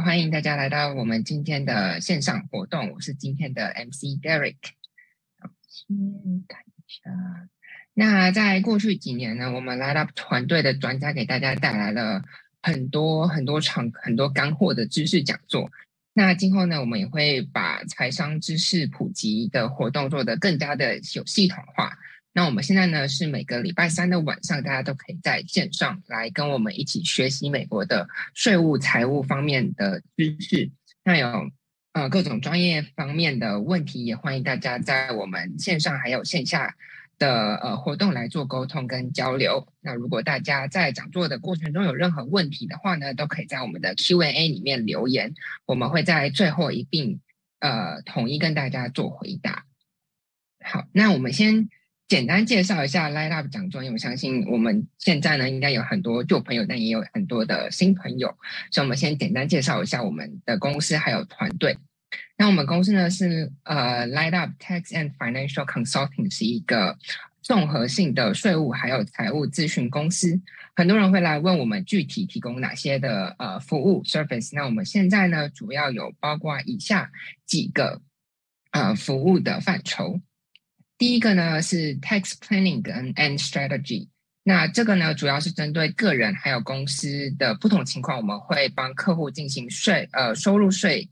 [0.00, 2.90] 欢迎大家来到我们今天的线上活动。
[2.92, 4.56] 我是今天的 MC Derek。
[5.68, 5.96] 先
[6.48, 7.10] 看一下，
[7.94, 12.22] 那在过去几年呢，我们 Light Up 团队的专家给大家带来了
[12.62, 15.70] 很多很多场很多干货的知识讲座。
[16.12, 21.96] 那今后呢，我们也会把财商知识普及的活动做得更加的有系统化。
[22.36, 30.68] 那我们现在呢是每个礼拜三的晚上，大家都可以在线上来跟我们一起学习美国的税务、财务方面的知识。
[31.04, 31.48] 那有
[31.92, 36.74] 呃各种专业方面的问题，也欢迎大家在我们线上还有线下
[37.20, 39.68] 的呃活动来做沟通跟交流。
[39.80, 45.34] 那如果大家在讲座的过程中有任何问题的话呢，都可以在我们的 Q&A 里面留言，
[45.66, 47.20] 我们会在最后一并
[47.60, 49.66] 呃统一跟大家做回答。
[50.64, 51.68] 好，那我们先。
[52.14, 58.28] 简单介绍一下 Light Up 讲座，因为我相信我们现在呢应该有很多旧朋友，但也有很多的新朋友，
[58.70, 61.76] 所以我们先简单介绍一下我们的公司还有团队。
[62.38, 66.96] 那我们公司呢是呃 Light Up Tax and Financial Consulting，是一个
[67.42, 70.40] 综合性的税务还有财务咨询公司。
[70.76, 74.50] 很多人会来问我们具体提供哪些的呃服务 service。
[74.52, 77.10] 那我们现在呢主要有包括以下
[77.44, 78.00] 几个
[78.70, 80.20] 呃服务的范畴。
[80.96, 84.08] 第一个呢是 tax planning 跟 and strategy，
[84.44, 91.10] 那这个呢主要是针对个人还有公司的不同情况，我们会帮客户进行税呃收入税、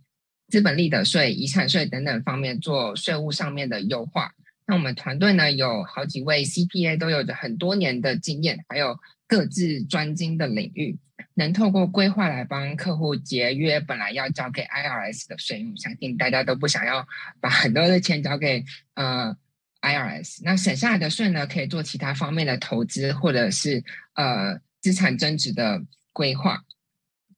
[0.48, 4.32] 资本利得税、遗产税等等方面做税务上面的优化。
[4.66, 8.96] 那我们团队呢有好几位 CPA 都有着很多年的经验，还有
[9.26, 10.96] 各自专精的领域，
[11.34, 15.74] 能透过规划来帮客户节约本来要交给 IRS 的税务。
[15.76, 17.04] 相信大家都不想要
[17.40, 19.36] 把很多的钱交给呃。
[19.82, 26.64] IRS 那省下来的税呢，可以做其他方面的投资，或者是呃资产增值的规划。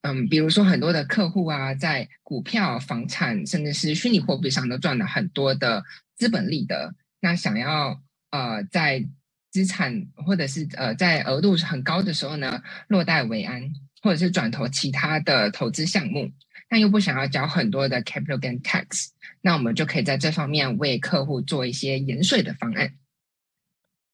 [0.03, 5.83] 嗯，比如说很多的客户啊，在股票、房产，甚至是虚拟货币上都赚了很多的
[6.15, 6.95] 资本利得。
[7.21, 9.03] 那想要呃在
[9.51, 13.73] 资产或者是呃在额度很高的时候呢，落袋为安，
[14.05, 16.31] 或者是转投其他的投资项目。
[16.69, 19.09] 但又不想要交很多的 capital gain tax，
[19.43, 22.95] 那我们就可以在这方面为客户做一些延税的方案。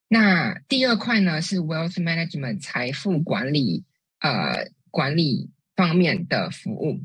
[0.09, 3.85] 那第二块呢是 wealth management 财富管理
[4.19, 7.01] 呃管理方面的服务。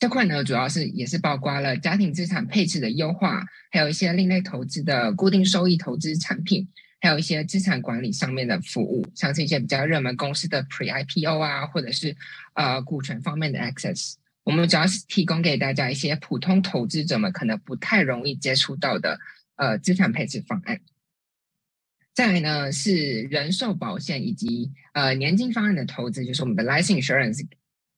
[0.00, 6.68] 这块呢主要是也是包括了家庭资产配置的优化，还有一些另类投资的固定收益投资产品，
[7.02, 12.16] 还有一些资产管理上面的服务，像是一些比较热门公司的 pre IPO 啊，或者是
[12.54, 14.14] 呃股权方面的 access。
[14.44, 19.18] 我们主要是提供给大家一些普通投资者们可能不太容易接触到的
[19.56, 20.80] 呃资产配置方案。
[22.14, 27.44] 再来呢是人寿保险以及呃年金方案的投资，就是我们的 life insurance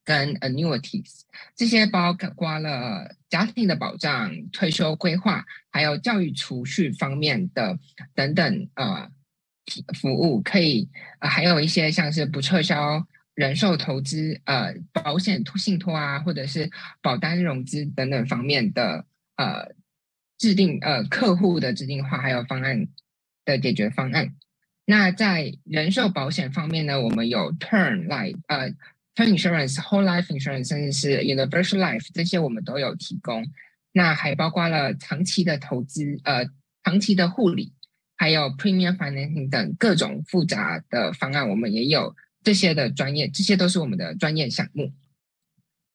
[0.05, 1.23] 跟 annuities
[1.57, 7.79] 这些包括了家庭的保障、退休规划，还有教育储蓄方面的
[8.15, 9.11] 等等呃
[9.95, 10.89] 服务，可以
[11.21, 13.07] 呃还有一些像是不撤销。
[13.35, 16.71] 人寿投资、呃，保险信托啊，或者是
[17.03, 19.75] 保单融资等等方面的呃
[20.39, 22.87] 制定呃客户的制定化还有方案
[23.45, 24.37] 的解决方案。
[24.85, 28.73] 那在人寿保险方面呢，我们有 Term Life、呃
[29.15, 33.47] Term Insurance、Whole Life Insurance，甚至是 Universal Life 这些我们都有提供。
[33.93, 36.47] 那还包括了长期的投资、呃
[36.83, 37.73] 长期的护理，
[38.17, 42.15] 还有 Premium Financing 等各种复杂的方案，我们也有。
[42.43, 44.93] 这些的专业，这些都是我们的专业项目。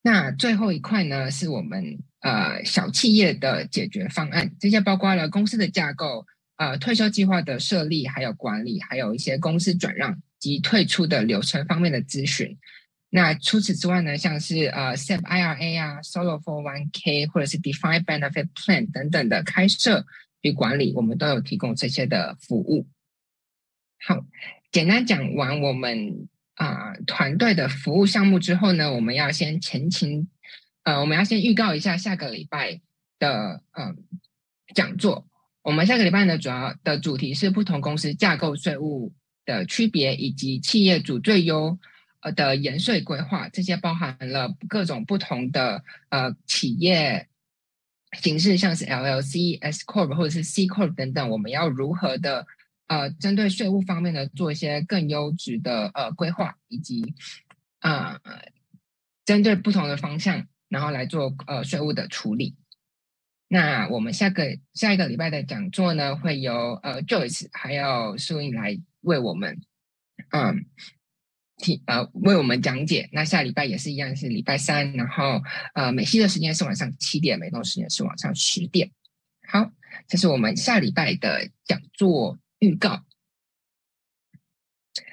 [0.02, 4.52] 那最后一块呢，是我们呃小企业的解决方案。
[4.60, 6.26] 这些包括了公司的架构、
[6.58, 12.58] 呃退休计划的设立，还有管理，还有一些公司转让及退出的流程方面的咨询。
[13.10, 18.92] 那除此之外呢，像是呃 SEP IRA 啊、Solo for One K 或者是 d e f i n e Benefit Plan
[18.92, 20.06] 等等的开设
[20.42, 22.88] 与管理，我们都有提供这些的服务。
[24.06, 24.26] 好，
[24.72, 26.28] 简单讲完我们。
[26.60, 30.28] 啊，团队的服务项目之后呢，我们要先前情，
[30.84, 32.82] 呃，我们要先预告一下下个礼拜
[33.18, 33.96] 的嗯
[34.76, 35.26] 讲座。
[35.62, 39.14] 我们下个礼拜呢，主要的主题是不同公司架构税务
[39.46, 41.80] 的区别，以及企业主最优
[42.22, 43.50] 呃的延税规划。
[43.50, 47.28] 这些包含了各种不同的呃企业
[48.22, 52.46] 形式，像是 LLC、S corp 或者是 C corp 等等，我们要如何的。
[52.88, 57.14] 呃，针对税务方面呢，做一些更优质的呃规划，以及
[57.82, 58.20] 啊，
[59.26, 62.56] 针对不同的方向，然后来做呃税务的处理。
[63.48, 69.62] 那我们下个下一个礼拜的讲座呢，会由呃 Joyce 还有苏颖来为我们
[70.32, 70.66] 嗯
[71.60, 73.08] 提呃为我们讲解。
[73.12, 75.44] 那下礼拜也是一样，是礼拜三，然后
[75.76, 78.90] 呃美西的时间是晚上七点，美东时间是晚上十点。
[79.48, 79.72] 好，
[80.08, 83.04] 这是我们下礼拜的讲座预告。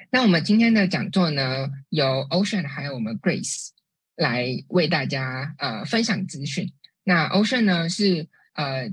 [0.09, 3.69] 那我们今天的讲座呢，由 Ocean 还有我们 Grace
[4.15, 6.71] 来为大家呃分享资讯。
[7.03, 8.89] 那 Ocean 呢是呃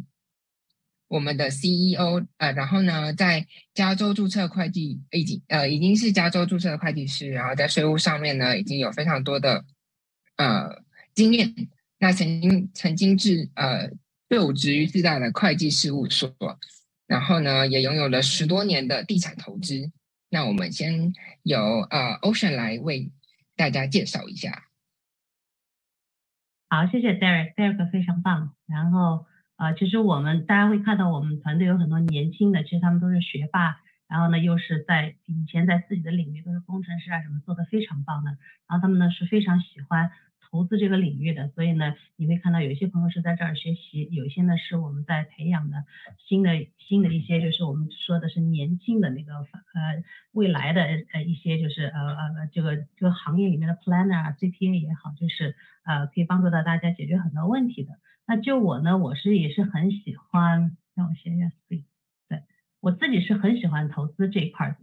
[1.09, 9.65] 我们的 CEO，呃，然后呢在加州注册会计已经呃已经是加州注册的会计师，然后在税务上面呢已经有非常多的
[10.37, 10.83] 呃
[11.15, 11.55] 经验。
[11.99, 13.91] 那曾经曾经是呃
[14.29, 16.35] 就职于自大的会计事务所，
[17.07, 19.91] 然后呢也拥有了十多年的地产投资。
[20.31, 21.12] 那我们先
[21.43, 23.12] 由呃 Ocean 来为
[23.55, 24.65] 大家介绍一下。
[26.69, 28.57] 好，谢谢 Derek，Derek 非常棒。
[28.67, 29.27] 然后
[29.64, 38.32] 呃，其实我们大家会看到我们团队有很多年轻的，其实他们都是学霸，然后呢又是在以前在自己的领域都是工程师啊什么做的非常棒的，
[38.69, 40.11] 然后他们呢是非常喜欢。
[40.50, 45.84] 投资这个领域的，所以呢，你会看到有一些朋友是在这儿学习，有些呢是我们在培养的
[46.28, 50.81] 新的新的一些，就是我们说的是年轻的那个呃未来的
[51.12, 57.90] 呃一些就是呃呃这个这个行业里面的 planner 啊 CPA 也好，就是呃可以帮助到大家解决很多问题的。
[58.26, 61.85] 那就我呢，我是也是很喜欢，让我写一下 screen，
[62.29, 62.43] 对
[62.81, 64.79] 我自己是很喜欢投资这一块的。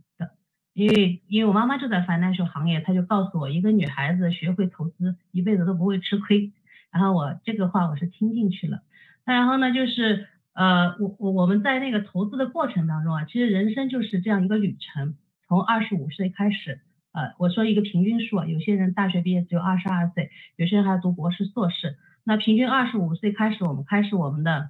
[0.73, 6.53] 因为因为我妈妈就在 financial 行业，她就告诉我，一个女孩子学会投资，一辈子都不会吃亏。
[6.91, 8.81] 然后我这个话我是听进去了。
[9.25, 15.17] 那然后呢，就是呃，我我我们在那个投资的过程当中啊，其实人生就是这样一个旅程。
[15.47, 16.79] 从二十五岁开始，
[17.11, 21.97] 呃，我说一个平均数啊，有些人大学毕业只有二十二岁，有些人还要读博士、硕士。
[22.23, 24.69] 那平均二十五岁开始，我们开始我们的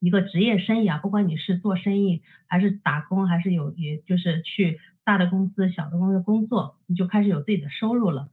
[0.00, 4.80] 一个职业生涯，不管你是做生意，还是打工，还是有也就是去。
[5.04, 8.28] 大的公司、小的公司工作，你就开始有自己的收入了。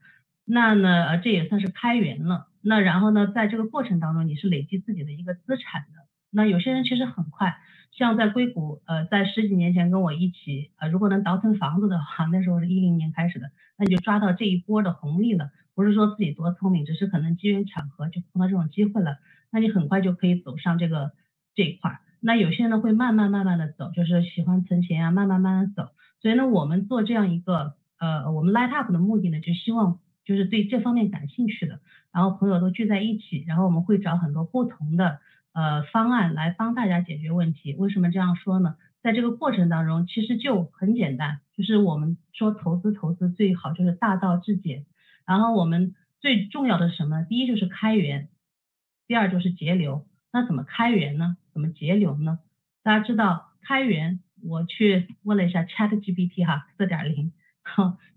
[0.46, 2.48] 那呢，这也算是开源了。
[2.62, 6.06] 那然后呢，在这个过程当中，你是累积自己的一个资产的。
[6.32, 7.58] 那有些人其实很快，
[7.92, 15.50] 像在硅谷，呃，在十几年前跟我一起，呃，如果能倒腾房子的话，那时候是一零年开始的，那你就抓到这一波的红利了。
[15.76, 19.18] 不是说自己多聪明，只是可能机缘巧合就碰到这种机会了，
[19.50, 21.14] 那你很快就可以走上这个
[21.56, 22.00] 这一块。
[22.20, 25.88] 那有些人呢，会慢慢慢慢的走，就是喜欢存钱啊，慢慢慢慢走。
[26.22, 31.80] 所以呢，我们做这样一个呃，我们 Light Up 的目的呢，就希望就是对这方面感兴趣的，
[32.12, 35.22] 然后朋友都聚在一起，然后我们会找很多不同的
[35.54, 37.76] 呃方案来帮大家解决问题。
[37.76, 38.76] 为什么这样说呢？
[39.02, 44.86] 在这个过程当中，其实就很简单，就是我们说投资投资最好就是大道至简，
[45.26, 47.24] 然后我们最重要的什么？
[47.24, 48.30] 第一就是开源，
[49.08, 50.06] 第二就是节流。
[50.32, 51.38] 那怎么开源呢？
[51.54, 52.40] 怎么节流呢？
[52.84, 54.20] 大家知道开源。
[54.42, 57.34] 我去问了一下 Chat GPT 哈，四点零，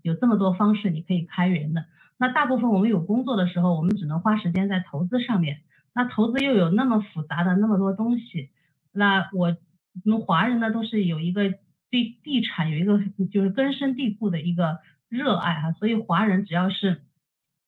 [0.01, 1.83] 有这么多方式你可以开源的。
[2.17, 5.63] 那大部分我们有工作的时候，我们只能花时间在投资上面。
[5.95, 8.49] 那投资又有那么复杂的那么多东西。
[8.91, 9.57] 那我
[10.05, 11.51] 我们华人呢，都是有一个
[11.89, 12.99] 对地产有一个
[13.31, 14.79] 就是根深蒂固的一个
[15.09, 15.71] 热爱哈。
[15.73, 17.01] 所以华人只要是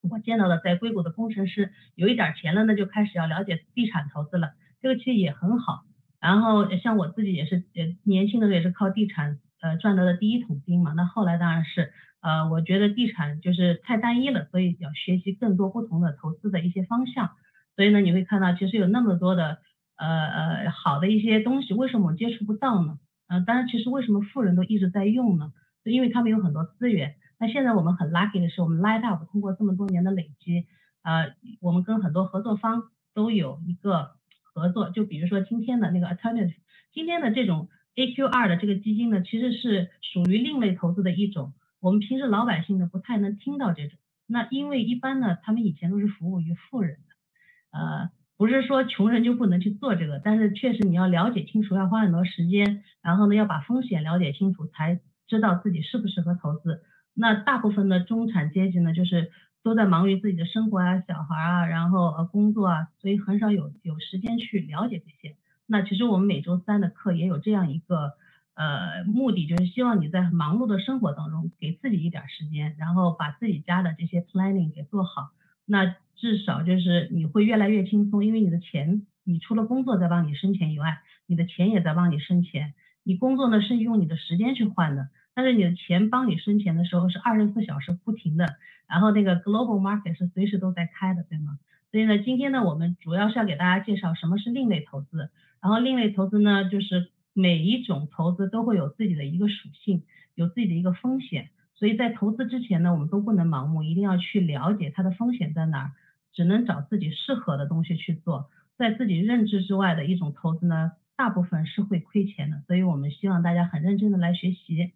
[0.01, 4.53] 我见到的在硅谷的工程师有一点钱了，那就开始要了解地产投资了。
[4.81, 5.83] 这个其实也很好。
[6.19, 10.93] 然后像我自己也是，呃，年轻的时候也是靠地产，呃，赚到的第一桶金嘛。
[10.93, 11.91] 那后来当然是，
[12.21, 17.31] 呃，我觉得地产就是太单一了，所以要学习更多不同的投资的一些方向。
[17.75, 19.59] 所以呢，你会看到其实有那么多的，
[19.97, 22.97] 呃呃，好的一些东西，为什么我接触不到呢？
[23.27, 25.51] 呃，当然，其实为什么富人都一直在用呢？
[25.83, 27.15] 就因为他们有很多资源。
[27.39, 30.67] 那现在我们很 lucky 的是，我们 Light Up 通过这么多年的累积，
[31.03, 34.11] 呃，我们跟很多合作方都有一个。
[34.57, 36.53] 合作，就比如说今天的那个 alternative，
[36.93, 41.51] 今天的这种 AQR 的这个基金呢，其实是属于另类投资的一种。
[41.81, 43.99] 我们平时老百姓呢不太能听到这种。
[44.27, 47.14] 那因为一般呢，他们以前都是服务于富人的，
[47.75, 56.81] 呃，不是说穷人就不能去做这个，但是确实你要了解清楚，要花很多时间，然后呢要把风险了解清楚，才知道自己适不适合投资。
[57.13, 59.31] 那大部分的中产阶级呢，就是。
[59.65, 65.37] 都在忙于自己的生活啊，小孩啊，然后呃工作啊，所以很少有有时间去了解这些。
[65.65, 68.11] 那其实我们每周三的课也有这样一个
[68.53, 75.31] 呃目的，就是希望你在忙碌的生活当中给自己一点时间，然后把自己家的这些 planning 给做好。
[75.65, 82.73] 那至少就是你会越来越轻松，因为你的钱，你除了工作在帮你生钱以外，你的钱也在帮你生钱。
[83.03, 85.09] 你工作呢是用你的时间去换的。
[85.37, 88.55] 但是你的钱帮你生钱的时候是二十四小时不停的，
[88.87, 91.59] 然后那个 global market 是随时都在开的，对吗？
[91.91, 95.29] 所以呢，今天呢，我们主要是要给大家介绍什么是另类投资。
[95.61, 100.03] 然后另类投资呢，就是每一种投资都会有自己的一个属性，
[100.35, 101.49] 有自己的一个风险。
[101.75, 105.91] 所以在投资之前呢，我们都不能盲目，一定要去了解它的风险在哪儿，
[106.35, 108.51] 只能找自己适合的东西去做。
[108.77, 112.61] 在自己认知之外的一种投资呢，大部分是会亏钱的。
[112.67, 114.93] 所以我们希望大家很认真的来学习。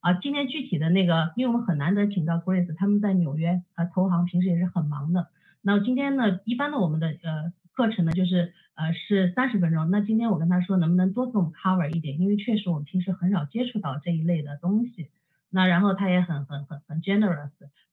[0.00, 5.26] 啊，今天具体的那个，因为我们很难得请到 Grace，他们在纽约呃投行，平时也是很忙的。
[5.60, 9.90] 那今天呢，一般的我们的呃课程呢，就是呃是三十分钟。
[9.90, 12.20] 那今天我跟他说，能不能多给我们 cover 一点？
[12.20, 15.08] 因为确实我们平时很少接触到这一类的东西。
[15.50, 17.50] 那然后他也很很很很 generous，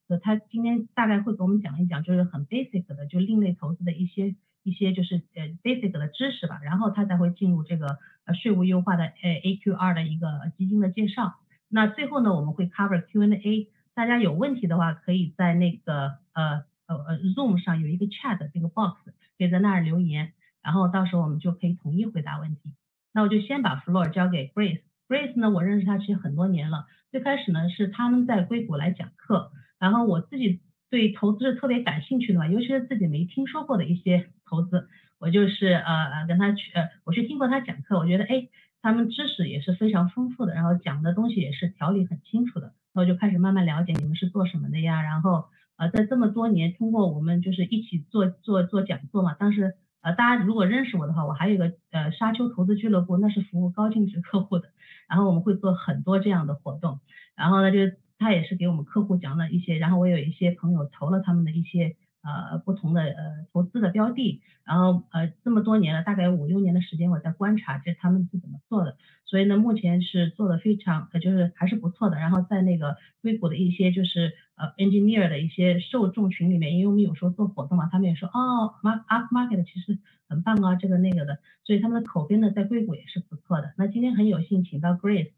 [0.08, 6.60] 所以他今天大概会给我们讲一讲，就是很 basic 的，就另类投资的一些一些就是呃 basic 的知识吧。
[6.64, 11.36] 然后他才会进入这个呃税务优化的呃 AQR 的一个基金的介绍。
[11.68, 18.98] 那最后呢，我们会 cover Q&A，大家有问题的话，可以在那个呃呃呃 Zoom 上有一个 chat 这个 box，
[19.38, 22.74] 可以在那儿留言，然后到时候我们就可以统一回答问题。
[23.12, 38.50] 那我就先把 floor 交给 Grace，Grace 呢，我认识他其实很多年了，最开始呢是他们在硅谷来讲课，然后我自己对投资是特别感兴趣的嘛，尤其是自己没听说过的一些投资，我就是呃呃跟他去呃我去听过他讲课，我觉得哎。
[38.82, 45.02] 他们知识也是非常丰富的，然后讲的东西也是条理很清楚的，然后就开始慢慢了解你们是做什么的呀。
[45.02, 45.46] 然后
[45.78, 49.34] 呃，在这么多年，通过我们就是一起做做做讲座嘛。
[49.34, 49.74] 当时
[50.06, 54.70] 呃，大家如果认识我的话，我还有一个呃沙丘投资俱乐部，那是服务高净值客户的。
[55.10, 57.00] 然后我们会做很多这样的活动。
[57.36, 57.80] 然后呢，就
[58.20, 61.96] 他也是给我们客户讲了一些，然后我有一些朋友投了他们的一些。
[62.26, 72.18] 呃，不同的呃投资的标的，然后呃这么多年了，大概五六年的时间，我在观察这他们是怎么做的，所以呢，目前是做的非常，呃就是还是不错的。
[72.18, 78.74] 然后在那个硅谷的一些就是呃 engineer 的一些受众群里面，因为我们有时候做活动嘛，他们也说哦
[79.06, 83.76] up market 其实很棒啊，这个那个的，所以他们的口碑呢在硅谷也是不错的。
[83.78, 85.30] 那今天很有幸请到 Grace，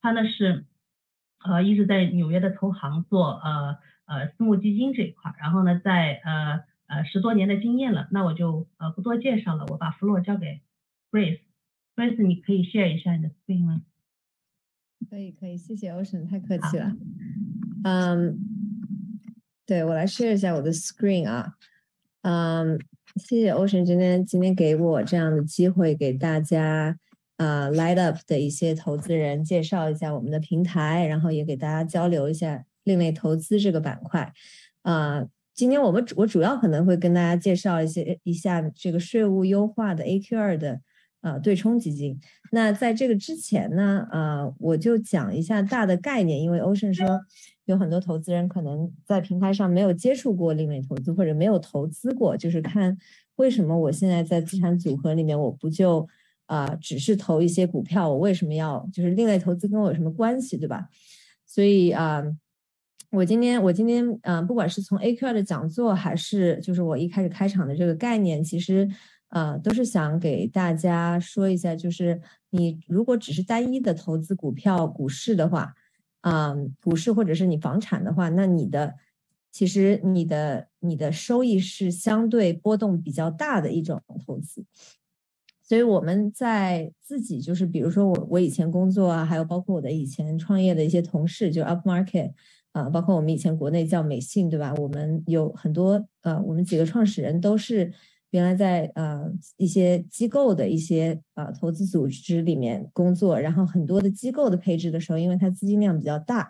[0.00, 0.64] 他呢是
[1.44, 3.76] 呃一直在纽约的投行做呃。
[4.10, 10.62] 呃，私募基金这一块，然后呢，在呃呃十多年的经验了，那我就呃不多介绍了，我把 floor 交给
[11.12, 13.82] Grace，Grace 你可以 share 一下你的 screen 吗？
[15.08, 16.92] 可以可以，谢谢 Ocean，太客气了。
[17.84, 18.36] 嗯，
[19.64, 21.54] 对我来 share 一下我的 screen 啊，
[22.22, 22.80] 嗯，
[23.14, 26.98] 谢谢 Ocean 今天今天给我这样的机会，给大家
[27.36, 32.64] 啊 light up 的一些投资人介绍一下我们的平台，然后也给大家交流一下。
[32.90, 34.32] 另类投资这个板块，
[34.82, 40.80] 啊，今天我们我主要可能会跟大家介绍一些一下这个税务优化的 AQR 的
[41.20, 42.18] 呃对冲基金。
[42.50, 47.06] 那在这个之前呢，呃，我就讲一下大的概念，因为 Ocean 说
[47.66, 52.96] 有很多投资人可能在平台上没有接触过另类投资或者没有投资过，就是看
[53.36, 56.08] 为什么我现在在资产组合里面我不就
[56.46, 60.88] 啊只是投一些股票，我为什么要就是另类投资跟我有什么关系，对吧？
[61.46, 62.24] 所以啊。
[63.10, 68.88] 我今天，我今天，嗯，不管是从 AQR 的讲座，还是就是我一开始开场的这个概念，其实，
[69.30, 75.74] 呃，都是想给大家说一下，就是你如果只是单一的投资股票、股市的话，
[76.20, 78.94] 嗯，股市或者是你房产的话，那你的
[79.50, 84.64] 其实你的你的收益是相对波动比较大的一种投资。
[85.64, 92.34] 所以我们在自己就是，比如说我我以前工作啊，还有包括我的以前创业的一些同事，就 Up Market。
[92.72, 94.72] 啊，包括我们以前国内叫美信，对吧？
[94.74, 97.92] 我们有很多呃，我们几个创始人都是
[98.30, 106.48] 原来在呃一些机构的一些呃投资组织里面工作，然后很多的机构的配置的时候，因为它资金量比较大，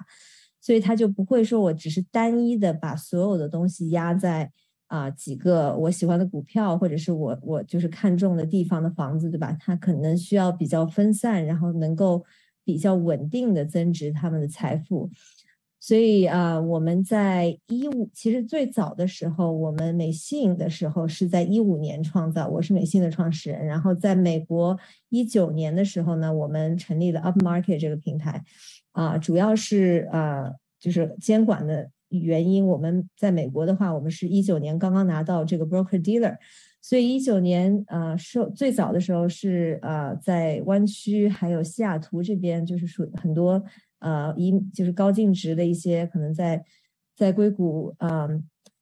[0.61, 4.53] 所以他就不会说我只是单一的把所有的东西压在
[4.89, 9.57] 啊几个我喜欢的股票，或者是我我就是看中的地方的房子，对吧？
[9.59, 12.23] 他可能需要比较分散，然后能够
[12.62, 15.11] 比较稳定的增值他们的财富。
[15.82, 23.64] 所以啊，我们在一五，其实最早的时候，我们美信的时候是在一五年创造，我是美信的创始人。
[23.64, 28.44] 然后在美国一九年的时候呢，我们成立了 Up Market 这个平台，
[28.92, 32.66] 啊，主要是啊，就是监管的原因。
[32.66, 36.37] 我们在美国的话，我们是一九年刚刚拿到这个 Broker Dealer，
[36.82, 43.64] 所以一九年啊，受最早的时候是啊，在湾区还有西雅图这边，就是属很多。
[44.00, 46.64] 呃，移就是高净值的一些可能在
[47.14, 48.26] 在硅谷啊，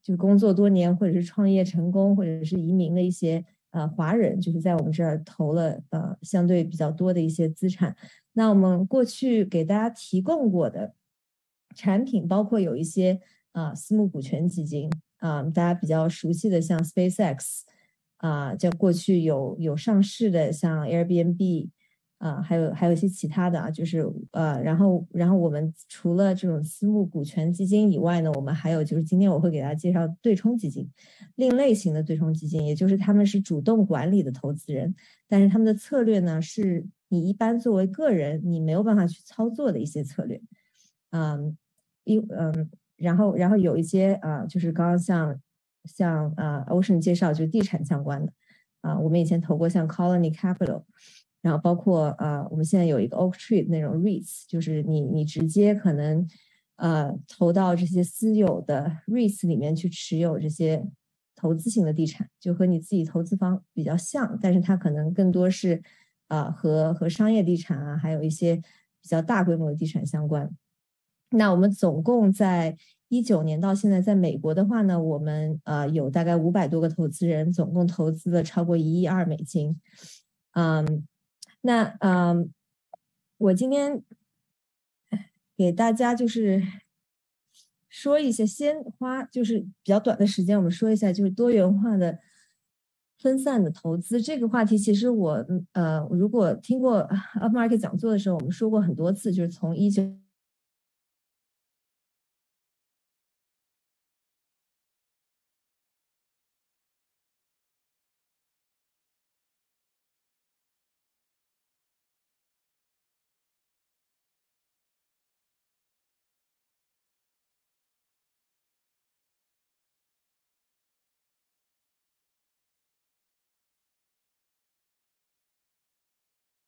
[0.02, 7.94] 就是工作多年或者是创业成功或者是移民的一些呃华人，就是在我们这儿投了呃相对比较多的一些资产。
[8.32, 10.94] 那我们过去给大家提供过的
[11.75, 13.20] 产品，包括有一些
[13.52, 17.62] 啊私募股权基金啊，大家比较熟悉的像 SpaceX
[18.18, 21.70] 啊，叫过去有有上市的像 Airbnb。
[22.18, 30.90] 啊，还有还有一些其他的啊，就是呃，然后然后我们除了这种私募股权基金以外呢，我们还有就是今天我会给大家介绍对冲基金，
[31.37, 34.92] 另类型的对冲基金，也就是他们是主动管理的投资人，
[35.28, 40.40] 但是他们的策略呢，是你一般作为个人你没有办法去操作的一些策略，
[41.10, 41.56] 嗯，
[42.02, 45.40] 一嗯，然后然后有一些啊，就是刚刚像
[45.84, 48.32] 像呃 Ocean 介绍就地产相关的
[48.80, 50.82] 啊，我们以前投过像 Colony Capital。
[51.40, 56.26] 然后包括呃，我们现在有一个 Oak Tree 那种 REITs，就是你你直接可能
[56.76, 60.85] 呃投到这些私有的 REITs 里面去持有这些
[61.37, 65.80] 投资型的地产，就和你自己投资方比较像，但是它可能更多是
[66.26, 68.57] 啊和和商业地产啊，还有一些
[69.00, 70.50] 比较大规模的地产相关。
[71.30, 72.76] 那我们总共在
[73.09, 79.80] 一九年到现在，在美国的话呢，我们呃有大概五百多个投资人，总共投资了超过一亿二美金，
[80.54, 81.07] 嗯。
[81.68, 82.50] 那嗯，
[83.37, 84.02] 我今天
[85.54, 86.62] 给大家就是
[87.90, 92.20] 说一些，先花就是比较短的时间，我们说一下就是多元化的
[93.18, 94.78] 分散的投资这个话题。
[94.78, 100.02] 其实我呃，如果听过 Up Market 讲座的时候，我们说过很多次，就是从一九。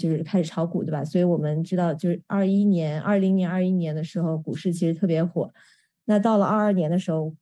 [0.00, 1.04] 就是开始炒股，对吧？
[1.04, 5.52] 所以我们知道，就是二一年、二零年、二一年的时候，股市其实特别火。
[6.06, 7.34] 那到了二二年的时候，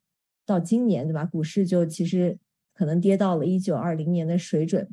[0.44, 1.24] 到今年，对吧？
[1.24, 2.36] 股市就其实
[2.74, 4.88] 可能跌到了一九二零年的水准。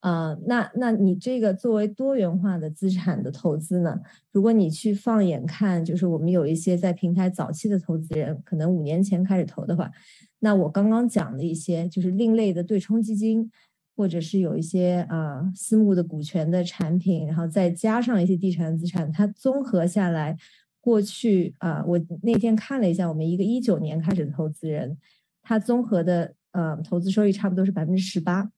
[0.00, 4.00] 啊，那那你这个作为多元化的资产的投资呢？
[4.30, 9.90] 如果你去放眼看，就是我们有一些在平台早期的投资人，可能五年前开始投的话，
[10.38, 13.50] 那我刚刚讲的一些就是另类的对冲基金。
[13.98, 20.36] 或者是有一些啊私募的股权的产品，然后再加上一些地产资产，它综合下来，
[20.80, 24.96] 过去啊，我那天看了一下，我们一个一九年开始的投资人，
[25.42, 28.52] 他综合的呃投资收益差不多是百分之十八。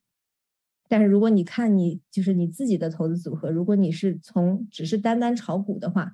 [0.87, 6.12] 但是如果你看你就是你自己的投资组合，如果你是从只是单单炒股的话，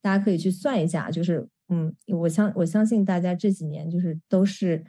[0.00, 4.84] 大家可以去算一下，就是嗯，我相我相信大家这几年就是都是。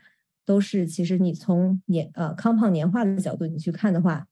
[0.50, 4.26] 都是，其实你从年呃康胖年化的角度你去看的话，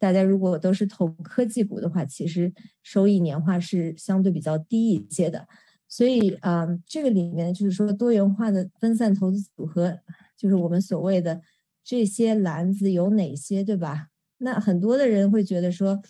[0.00, 2.52] 大家如果都是投科技股的话，其实
[2.82, 5.46] 收益年化是相对比较低一些的。
[5.86, 10.00] 所以啊，这个里面就是说多元化的分散投资组合，
[10.36, 11.40] 就是我们所谓的
[11.84, 14.08] 这些篮子有哪些，对吧？
[14.38, 16.02] 那很多的人会觉得说，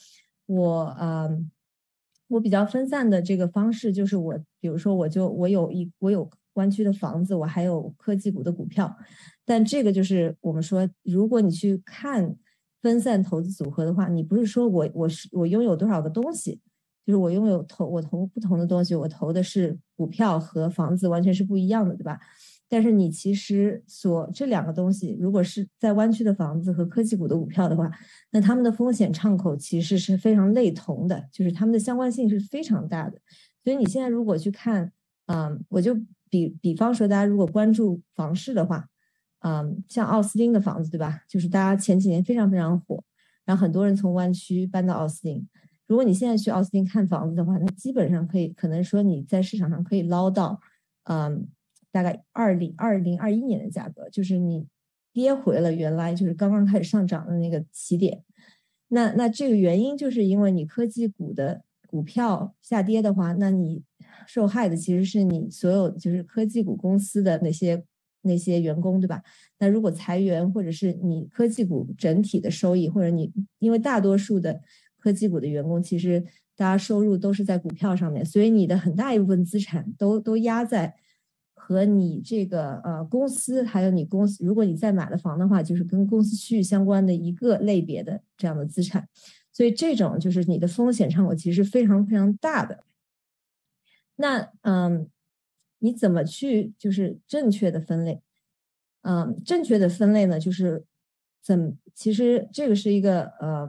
[0.47, 1.29] 我啊，
[2.29, 8.97] 我比较分散的这个方式就是我，比如说我就我有一我有湾区的房子，我还有科技股的股票。
[9.45, 12.37] 但这个就是我们说，如果你去看
[12.81, 16.61] 分散投资组合的话，你不是说我我是我拥有多少个东西，
[17.05, 22.19] 就是我拥有投我投不同的东西，我投的是股票和房子完全是不一样的，对吧？
[22.73, 27.91] 但是你其实所这两个东西，如果是在湾区的房子和科技股的股票的话，
[28.31, 33.19] 那他们的风险敞口其实是非常类同的，就是他们的相关性是非常大的。
[33.65, 34.93] 所以你现在如果去看，
[35.27, 35.99] 嗯，我就
[36.31, 38.87] 比比方说，大家如果关注房市的话。
[39.43, 41.23] 嗯，像奥斯汀的房子，对吧？
[41.27, 43.03] 就是大家前几年非常非常火，
[43.47, 45.49] 然后很多人从湾区搬到奥斯汀。
[45.87, 50.61] 如果你现在去奥斯汀看房子的话，那基本上可以，可能说你在市场上可以捞到，
[51.05, 51.49] 嗯，
[51.91, 54.67] 大概二零二零二一年的价格，就是你
[55.15, 58.23] 跌回了原来就是刚刚开始上涨的那个起点。
[58.89, 63.83] 那那这个原因就是因为你科技股的股票下跌的话，那你
[64.33, 67.83] 受害的其实是你所有就是科技股公司的那些。
[68.23, 69.23] 那些员工对吧？
[69.59, 74.61] 那如果裁员，或者是你科技股整体的收益，或者你因为大多数的
[74.99, 76.23] 科技股的员工，其实
[76.55, 80.95] 大家收入都是在股票上面，所以你的很大一部分资产都都压在
[81.55, 89.09] 和你这个呃公司，还有你公司，如果你再买了房的话，就是跟公司区域相关的一个类别的这样的资产，
[89.51, 92.85] 所以这种就是你的风险敞口其实非常非常大的。
[94.21, 95.11] 那嗯。
[95.83, 98.21] 你怎么去就是正确的分类？
[99.01, 100.85] 嗯，正确的分类呢，就是
[101.43, 103.67] 怎其实这个是一个呃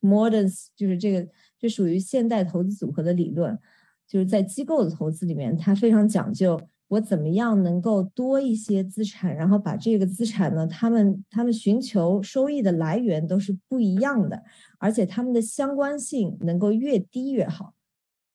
[0.00, 3.58] ，modern 就是这个这属于现代投资组合的理论，
[4.06, 14.44] 就是在机构的投资里面，它非常讲究我怎么样能够多一些资产，然后把这个资产呢，他们他们寻求收益的来源都是不一样的，
[14.78, 17.74] 而且他们的相关性能够越低越好。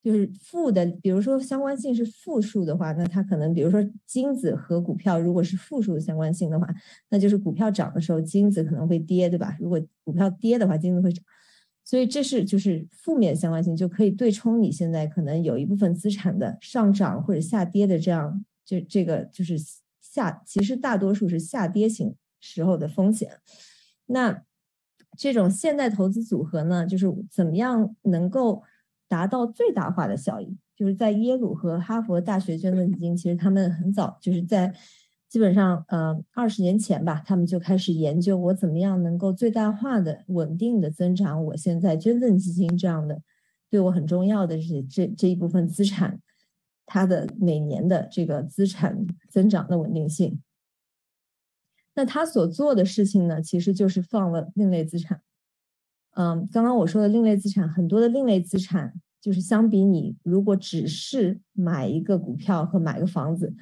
[0.06, 6.68] 就是负的，比如说相关性是负数的话，那它可能比如说金子和股票如果是负数的相关性的话，
[7.10, 9.58] 那就是股票涨的时候金子可能会跌，对吧？
[9.60, 11.26] 如果股票跌的话，金子会涨。
[11.84, 19.58] 所以这是就是负面相关性，就可以对冲你现在可能有一部分资产的上涨或者下跌的这样，这这个就是
[20.00, 23.40] 下，其实大多数是下跌型时候的风险。
[24.06, 24.44] 那
[25.18, 28.62] 这种现代投资组合呢，就是怎么样能够？
[29.08, 34.74] 达到最大化的效益，就是在耶鲁和哈佛大学捐赠基金，其实他们很早就是在
[35.28, 43.22] 基本上呃二十年前吧，他们就开始研究我怎么样能够最大化的稳定的增长我现在捐赠基金这样的
[43.70, 46.20] 对我很重要的是这这一部分资产，
[46.86, 50.42] 它的每年的这个资产增长的稳定性。
[51.94, 55.22] 那他所做的事情呢，其实就是放了另类资产。
[56.16, 63.54] 嗯，刚刚我说的另类资产，很多的另类资产，就是相比你如果只是买一个股票和买个房子，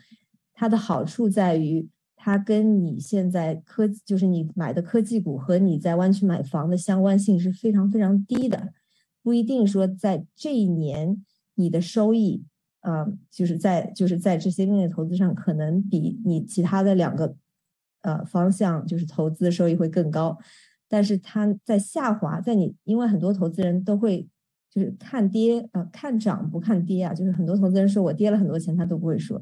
[0.54, 8.72] 它的好处在于，它跟你现在科，就是你买的科技股和你在湾区买房的相关性是非常非常低的，
[9.24, 11.24] 不一定说在这一年
[11.56, 12.46] 你的收益，
[12.82, 17.36] 嗯，就是在就是在这些另类投资上，可能比你其他的两个，
[18.02, 20.38] 呃方向就是投资收益会更高。
[20.94, 24.30] 但是它在下滑，在你因为很多投资人都会
[24.70, 29.42] 就是看跌呃看涨不看跌啊，就是很多投资人说我跌了很多钱他都不会说，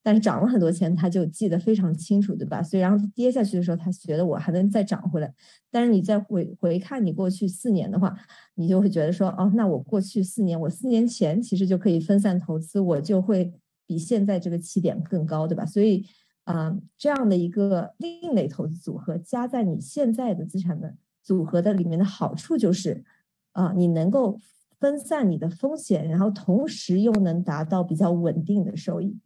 [0.00, 2.62] 但是涨了很多钱他就记得非常清楚，对吧？
[2.62, 5.34] 所以然后跌下去的时候，他觉得我还能再涨回来。
[5.72, 8.16] 但是你再回回看你过去四年的话，
[8.54, 13.52] 你就会觉得说哦，那我过去四年我四年前其实就可以分散投资，我就会
[13.88, 15.66] 比现在这个起点更高，对吧？
[15.66, 16.06] 所以。
[16.44, 23.04] 啊，这样的一个另类投资组合加在你现在的资产的组合的里面的好处就是，
[23.52, 24.36] 啊，你能够
[24.80, 29.16] 分散你的风险，然后同时又能达到比较稳定的收益。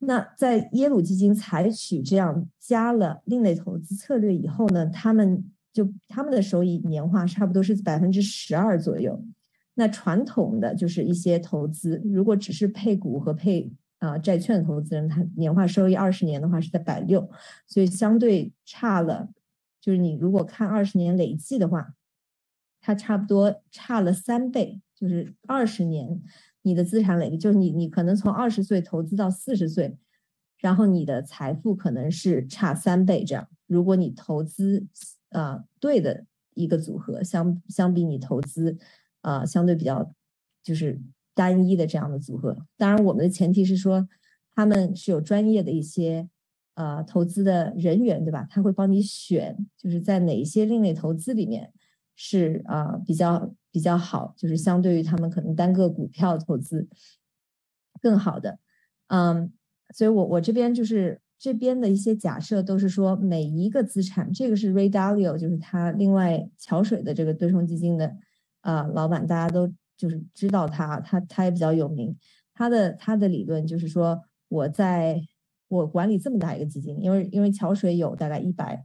[0.00, 9.24] 那在耶鲁基金采取这样加了另类投资策略以后呢，他们就他们的收益年化差不多是百分之十二左右。
[9.74, 13.72] 那传统的就是一些投资，如果只是配股和配。
[14.00, 17.30] 啊，债券投资人他年化收益二十年的话是在百六，
[17.66, 19.28] 所以相对差了。
[19.78, 21.94] 就是你如果看二十年累计的话，
[22.80, 24.80] 它差不多差了三倍。
[24.94, 26.22] 就是二十年
[26.62, 29.96] 你的资产累计，就是你你可能从二十岁投资到四十岁，
[30.58, 33.48] 然后你的财富可能是差三倍这样。
[33.66, 34.86] 如果你投资
[35.28, 38.78] 啊对的一个组合，相相比你投资
[39.20, 40.14] 啊相对比较
[40.62, 40.98] 就是。
[41.40, 44.06] 单一的这样的组合，当然我们的前提是说，
[44.54, 46.28] 他们是有专业的一些
[46.74, 48.46] 呃投资的人员，对吧？
[48.50, 51.72] 他会帮你选，就是在哪一些另类投资里面
[52.14, 56.86] 是啊比较比较好，就是相对于他们可能单个股票投资
[58.02, 58.58] 更好的。
[59.06, 59.50] 嗯，
[59.94, 68.14] 所以我我这边就是这边的一些假设都是说每一个资产，这个是 Ray Dalio，就是他另外桥水的这个对冲基金的
[68.60, 69.72] 啊老板，大家都。
[70.00, 72.16] 就是知道他，他他也比较有名。
[72.54, 75.20] 他的他的理论就是说，我在
[75.68, 78.82] 我管理这么大一个基金，因为因为桥水有大概一百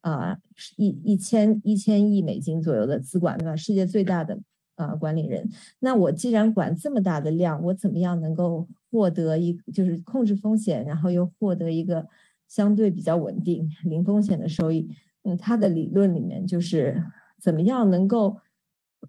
[0.00, 0.36] 啊
[0.76, 3.54] 一一千一千亿美金左右的资管，对吧？
[3.54, 4.36] 世界最大的
[4.74, 5.48] 啊管理人。
[5.78, 12.04] 那我既然管这么大的量，我怎么样能够获得一就是控制风险，然后又获得一个
[12.48, 14.90] 相对比较稳定、零风险的收益？
[15.22, 17.00] 嗯，他的理论里面就是
[17.40, 18.38] 怎么样能够。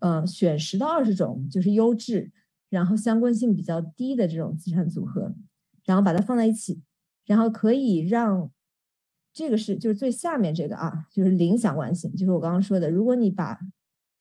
[0.02, 2.32] 呃，选十到二十种就是优质，
[2.70, 5.34] 然后相关性比较低的这种资产组合，
[5.86, 6.82] 然后把它放在一起，
[7.26, 8.52] 然后可以让
[9.32, 13.60] 这个是就是最下面这个啊，就是零相关性，就是我刚刚说的，如果你把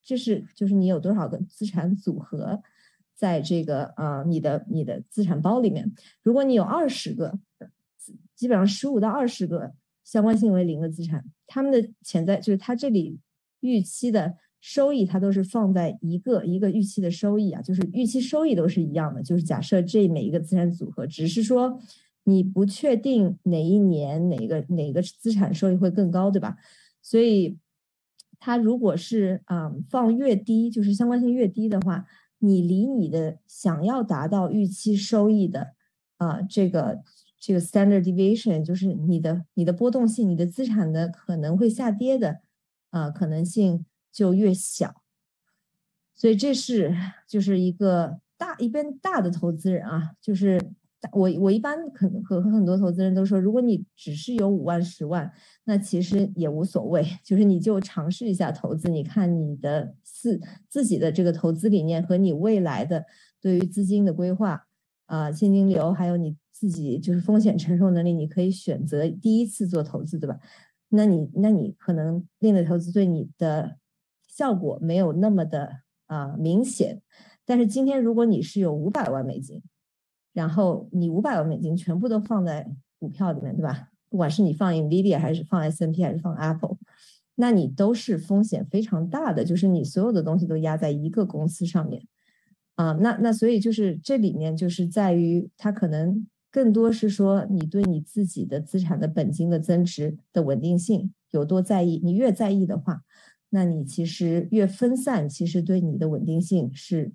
[0.02, 2.62] 这是就是你有多少个资产组合
[3.14, 7.38] 在这个呃你的你的资产包里面，如果你有二十个，
[8.34, 13.18] 基本上十五到二十个相关性为零的资产，他们的潜在就是它这里
[13.60, 14.36] 预期的。
[14.68, 19.22] 收益它都是放在一个一个预期的收益啊，就是预期收益都是一样的。
[19.22, 21.80] 就是假设这每一个资产组合，只是说
[22.24, 26.56] 你不确定哪一年哪个哪个资产收益会更高，对吧？
[27.00, 27.56] 所以
[28.40, 32.04] 它如果是啊放越低，就是相关性越低的话，
[32.40, 35.74] 你离你的想要达到预期收益的
[36.16, 37.02] 啊这个
[37.38, 42.40] 这个 standard deviation，就是你的你的波动性，你的资产的可能会下跌的
[42.90, 43.86] 啊可能性。
[44.16, 45.02] 就越小，
[46.14, 46.96] 所以这是
[47.28, 50.58] 就是一个大一边大的投资人啊，就是
[51.12, 55.30] 我我一般可能和和很多投资人都说，如果你只是有五万十万，
[55.64, 63.04] 那其实也无所谓， 就是你就尝试一下投资，你看你的自自己的这个投资理念和你未来的
[63.38, 64.66] 对于资金的规划
[65.04, 70.40] 啊现金流，还有你自己就是风险承受能力，你可以选择第一次做投资，对吧？
[70.88, 73.76] 那你那你可能另类投资对你的
[74.36, 75.70] 效果没有那么的
[76.06, 77.00] 啊明显，
[77.44, 79.62] 但是今天如果你是有五百万美金。
[80.32, 83.88] 然后你五百万美金全部都放在股票里面，对吧？
[84.10, 86.76] 不管是你放 Nvidia 还是放 S N P 还是放 Apple，
[87.36, 92.02] 那你都是风险非常大的，就是你所有的东西都压在一个公司上面
[92.74, 92.92] 啊。
[93.00, 101.98] 那那所以就是这里面就是在于它可能更多是说你对你自己的资产的本金的增值的稳定性有多在意。
[102.04, 103.00] 你越在意的话，
[103.56, 107.12] 那你其实越分散，其实对你的稳定性是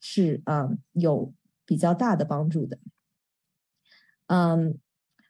[0.00, 1.32] 是啊有。
[1.66, 2.80] 比较大的帮助的，
[4.26, 4.76] 嗯，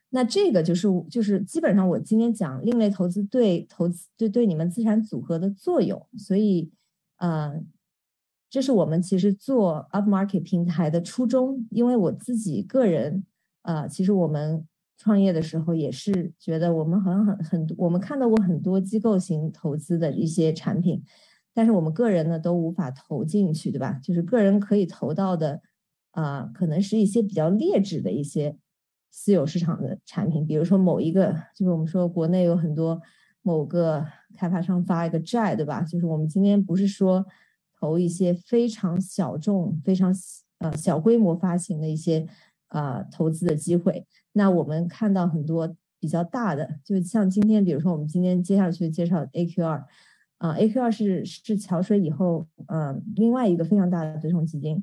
[0.09, 6.72] 那这个就是就是基本上我今天讲另类投资对投资对对你们资产组合的作用，所以
[7.18, 7.62] 呃，
[8.48, 13.26] 这是我们其实做 up market 平台的初衷，因为我自己个人
[13.61, 14.66] 呃，其实我们
[15.00, 21.02] 创业的时候也是觉得我们好像很很多我们看到过很多机构型投资的一些产品，
[21.54, 23.98] 但是我们个人呢都无法投进去，对吧？
[24.02, 25.62] 就是个人可以投到的。
[26.12, 28.56] 啊，可能是一些比较劣质的一些
[29.12, 33.00] 私有市场的产品，比如说某一个，就是我们说国内有很多
[33.42, 34.04] 某个
[34.36, 35.82] 开发商发一个债，对吧？
[35.82, 37.24] 就是我们今天不是说
[37.78, 40.12] 投一些非常小众、非常
[40.58, 42.26] 呃小规模发行的一些
[42.70, 49.85] 啊投资的机会，那我们看到很多比较大的，就像今天，比如说我们今天接下去介绍 AQR，
[50.38, 54.83] 啊，AQR 是是桥水以后，嗯，另外一个非常大的对冲基金。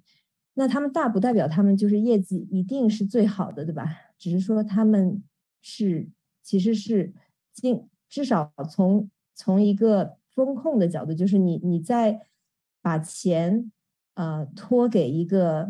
[0.54, 3.96] 那他们大不代表他们就是业绩一定是最好的，对吧？
[4.18, 5.22] 只是说他们
[5.62, 6.10] 是
[6.42, 7.14] 其实是
[7.54, 12.22] 进至少从从一个风控的角度，就是你你在
[12.82, 13.72] 把钱
[14.16, 15.68] 呃托给一个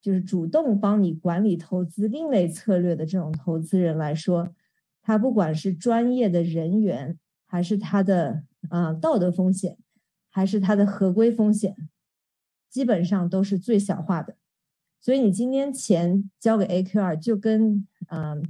[0.00, 4.48] 就是主动帮你管理投资另类策略的这种投资人来说，
[5.02, 9.76] 他不管是专业的人员，还是他的啊道德风险，
[10.30, 11.76] 还是他的合规风险。
[12.70, 14.36] 基本上都是最小化的，
[15.00, 18.44] 所以你今天钱交给 AQR，就跟嗯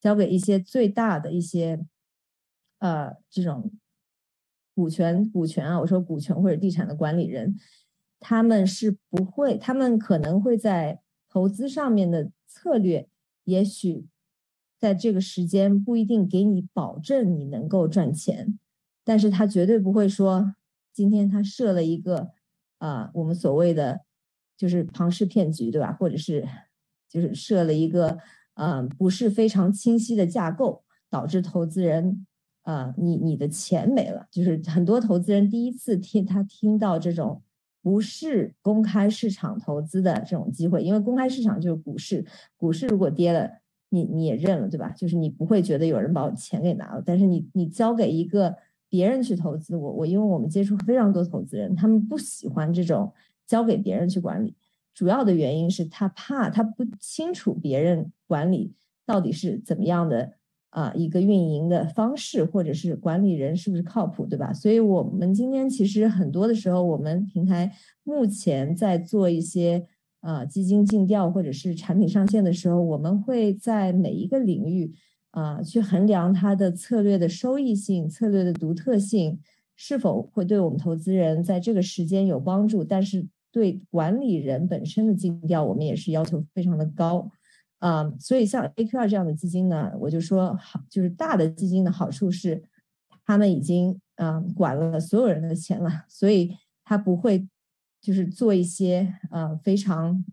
[0.00, 1.84] 交给一些最大的一些
[2.78, 3.72] 呃这种
[4.76, 7.56] 股权股权啊，我说股权或者地产的管理人，
[8.20, 13.08] 他们是不会，他们可能会在投资上面的策略，
[13.44, 14.06] 也许
[14.78, 18.58] 在这个时间不一定给你保证你能够赚钱，
[19.04, 20.54] 但是他绝对不会说
[20.92, 22.30] 今天他设了一个。
[22.80, 24.02] 啊，我们所谓的
[24.56, 25.92] 就是庞氏骗局，对吧？
[25.94, 26.46] 或者是
[27.08, 28.18] 就是设了一个
[28.54, 32.24] 嗯不是非常清晰的架构，导致投资人
[32.62, 34.28] 啊，你你的钱没了。
[34.30, 37.42] 就是很多投资人第一次听他听到这种
[37.82, 42.24] 不是公开市场投资的这种机会，因为公开市场就是股市，
[42.56, 43.50] 股市如果跌了，
[43.88, 44.90] 你你也认了，对吧？
[44.90, 48.56] 就是你不会觉得有人把我钱给拿了，但是你你交给一个。
[48.90, 53.12] 别人去投资我，我因为我们接触非常多投资人，他们不喜欢这种
[53.46, 54.54] 交给别人去管理，
[54.94, 58.72] 主要的原因是他怕他不清楚别人管理
[59.04, 60.32] 到底是怎么样的
[60.70, 64.52] 啊一个运营的方式，或者是管理人是不是靠谱，对吧？
[64.52, 67.72] 所以我们今天其实很多的时候，我们平台
[68.04, 69.86] 目前在做一些
[70.20, 74.94] 啊基金尽调或者是产品上线的时候，我们会在每一个领域。
[75.30, 79.38] 啊，去衡量它的策略的收益性、策略的独特性
[79.76, 87.30] 是否会对我们投资人在这个时间有帮助，但是对管理人本身的尽调，我们也是要求非常的高
[87.78, 88.12] 啊。
[88.18, 92.62] 所以像 AQR 这样的基金呢，我就说好，就是大的基金的好处是，
[93.24, 97.48] 他们已经嗯管了所有人的钱了，所以他不会
[98.00, 100.24] 就是做一些呃非常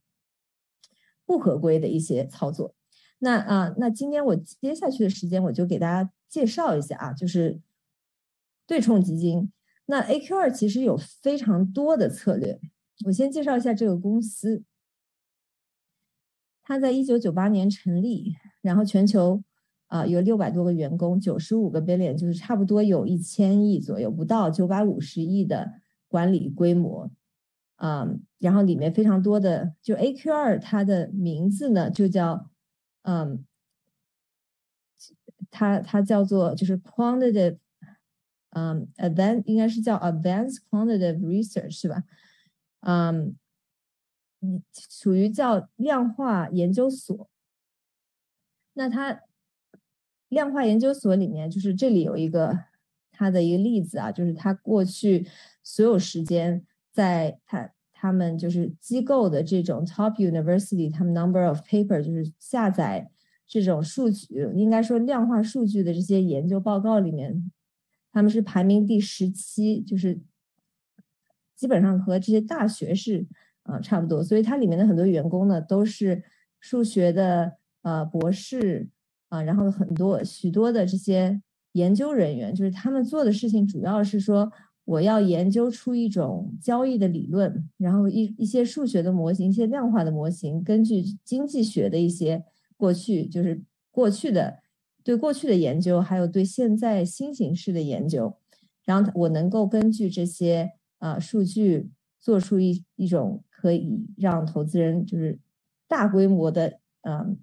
[1.26, 2.74] 不合规的一些操作。
[3.20, 7.60] 那啊，那今天我接下去的时间，我就给大家介绍一下啊，就是
[8.68, 9.52] 对冲基金。
[9.88, 12.60] 那 AQR 其实有非常多的策略，
[13.06, 14.64] 我先介绍一下这个公司。
[16.66, 19.42] 它在一九九八年成立，然后全球
[19.88, 25.72] 啊有六百多个员工，九十五个 billion，就是差不多有一千亿左右，不到九百五十亿的
[26.10, 27.10] 管理规模
[27.78, 28.10] 啊。
[28.40, 32.50] 然后里面非常多的，就 AQR 它的名字呢就叫。
[33.08, 33.46] 嗯，
[35.52, 37.60] 它它叫做就是 quantitative，
[38.50, 42.04] 嗯，advanced 应该是叫 advanced quantitative research 是吧？
[42.80, 43.36] 嗯，
[44.90, 47.30] 属于叫量化研究所。
[48.74, 49.22] 那它
[50.28, 52.60] 量化研究所里面，就是这里有一个
[53.12, 55.28] 它的一个例子啊，就是它过去
[55.64, 63.10] 所有时间在它他们就是机构的这种 top university，他们 number of paper 就是下载
[63.48, 67.52] 这种数据，应该说量化数据的这些研究报告里面，
[68.12, 70.20] 他们是排名第十七，就是
[71.56, 73.26] 基本上和这些大学是
[73.66, 76.24] 啊差不多，所以它里面的很多员工呢都是
[76.60, 78.90] 数学的呃博士
[79.30, 81.42] 啊，然后很多许多的这些
[81.74, 84.52] 研究人员，就是他们做的事情主要是说。
[84.86, 92.46] 我要研究出一种交易的理论，然后一一些数学的模型，一些量化的模型，根据经济学的一些
[92.78, 94.60] 过去，就是过去的
[95.04, 98.38] 对过去的研究，还有对现在新形势的研究，
[98.86, 105.40] 然后我能够根据这些啊数据做出一一种可以让投资人就是
[105.88, 107.40] 大规模的嗯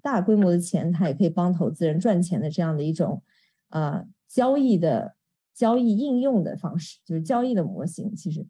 [0.00, 3.22] 大规模的钱，它也可以帮投资人赚钱的这样的一种
[3.68, 5.16] 啊交易的。
[5.56, 8.44] 交易应用的方式就是交易的模型，其实，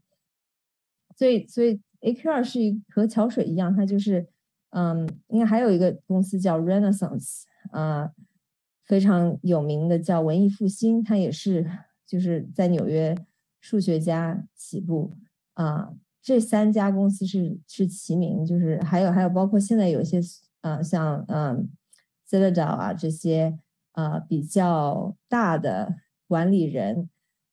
[1.15, 4.27] 所以所以 AQR 是和桥水一样，它就是，
[4.71, 7.43] 嗯，应该还有一个公司叫 Renaissance，
[7.73, 8.11] 啊，
[8.87, 11.71] 非常有名的叫文艺复兴，它也是
[12.07, 13.15] 就是在纽约
[13.61, 15.13] 数学家起步，
[15.53, 15.93] 啊，
[16.25, 20.21] 这三家公司是是齐名，就是还有还有包括现在有一些，
[20.63, 21.69] 啊，像嗯
[22.25, 23.59] c i t a d e l 啊这些，
[23.93, 25.95] 啊比较大的。
[26.27, 27.11] 管理人，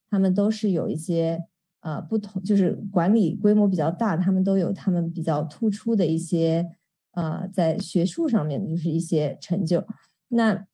[0.08, 1.44] 他们都是有一些
[1.80, 6.66] 呃不同，就是管理规模比较大，他们都有他们比较突出的一些
[7.12, 9.86] 呃在学术上面的就是一些成就。
[10.28, 10.66] 那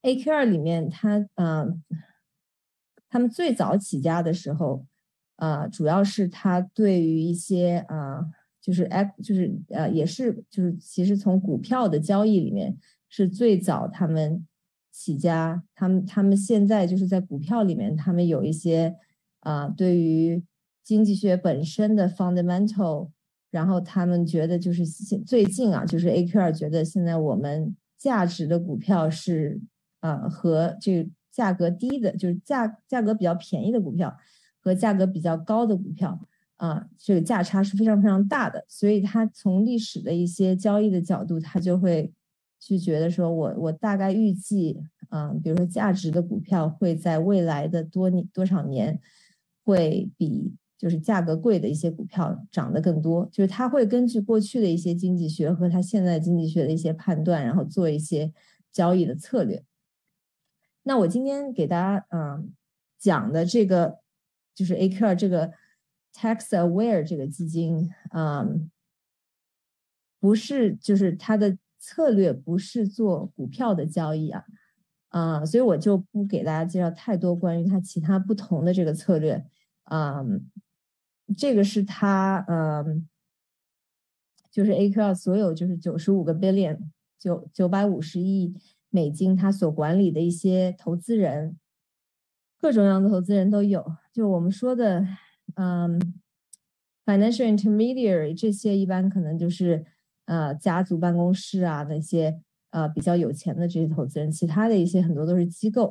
[0.00, 1.84] AQR 里面，他嗯，
[3.10, 4.86] 他们最早起家的时候，
[5.38, 8.24] 呃，主要是他对于一些啊，
[8.60, 12.76] 就是哎，就是呃，也是就是其实从股票的交易里面
[13.08, 14.46] 是最早他们。
[14.90, 18.96] 起家，他们他们现在就是在股票里面，他们有一些
[19.38, 20.42] 啊，对于
[20.82, 23.10] 经济学本身的 fundamental，
[23.52, 29.60] 然后他们觉得就是最近啊，就是 AQR 觉得现在我们价值的股票是
[30.00, 34.16] 啊和这价格低的，就是价价格比较便宜的股票
[34.68, 36.20] 和价格比较高的股票
[36.56, 42.12] 啊，这个价差是非常非常大的，所以他从历史的一些交易的角度，他就会。
[42.60, 49.00] 去觉得说，我我大概预计，嗯，比如说价值的股票会在未来的多年多少年，
[49.62, 53.28] 会比就是价格贵的一些股票涨得更多。
[53.30, 58.32] 就是他会根据过去的一些经济学和他现在经济学的一些判断，然后做一些
[58.72, 59.62] 交易的策略。
[60.82, 62.52] 那我今天给大家嗯
[62.98, 63.98] 讲的这个
[64.58, 65.52] 就是 AQR 这个
[66.12, 68.70] Tax Aware 这个基金，嗯，
[70.18, 71.56] 不是就是它的。
[71.80, 74.44] 策略不是做股票的交易啊，
[75.10, 79.46] 啊，所以我就不给大家介绍太多关于它其他不同的这个策略，
[79.84, 80.24] 啊，
[81.36, 83.08] 这个是它，嗯，
[84.50, 86.76] 就是 AQR 所有就是九十五个 billion
[87.16, 88.52] 九九百五十亿
[88.90, 91.56] 美金，它所管理的一些投资人，
[92.58, 95.06] 各种样的投资人都有，就我们说的，
[95.54, 95.98] 嗯
[97.04, 99.84] ，financial intermediary 这些一般可能就是。
[100.30, 105.90] 呃，家族办公室啊，那些呃比较有钱的这些投资人，其他的一些很多都是机构，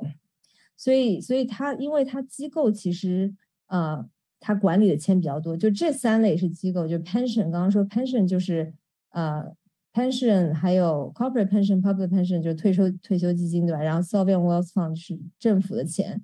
[0.77, 3.33] 所以，所以他因为他机构其实
[3.65, 4.07] 呃，
[4.39, 8.71] 他管理的钱比较多，就这三类是机构，就 pension，刚刚说 pension 就是
[9.09, 9.43] 呃
[9.91, 13.81] pension，还有 corporate pension，public pension 就是退休退休基金对吧？
[13.81, 16.21] 然后 sovereign wealth fund 是政府的钱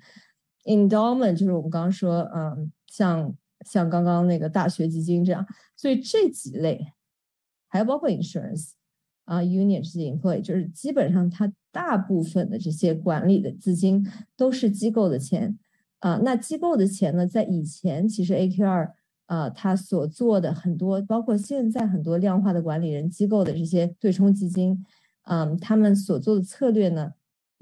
[0.65, 5.45] ，endowment 就是我们刚刚说嗯，像像刚刚那个大学基金这样，
[5.75, 6.93] 所以这几类。
[7.67, 8.73] 还有包括 insurance
[9.25, 15.57] 啊，union 这些 employee，就是基本上它大部分的这些管理的资金都是机构的钱
[15.97, 16.21] 啊。
[16.23, 18.91] 那机构的钱呢，在以前其实 AQR
[19.25, 24.85] 啊，他所做的很多，包括现在很多量化的管理人机构的这些对冲基金，
[25.23, 27.13] 嗯，他们所做的策略呢，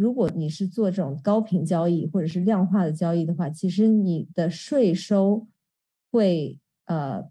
[0.02, 5.48] 如果你是做这种高频交易或者是量化的交易的话，其实你的税收
[6.12, 7.30] 会呃。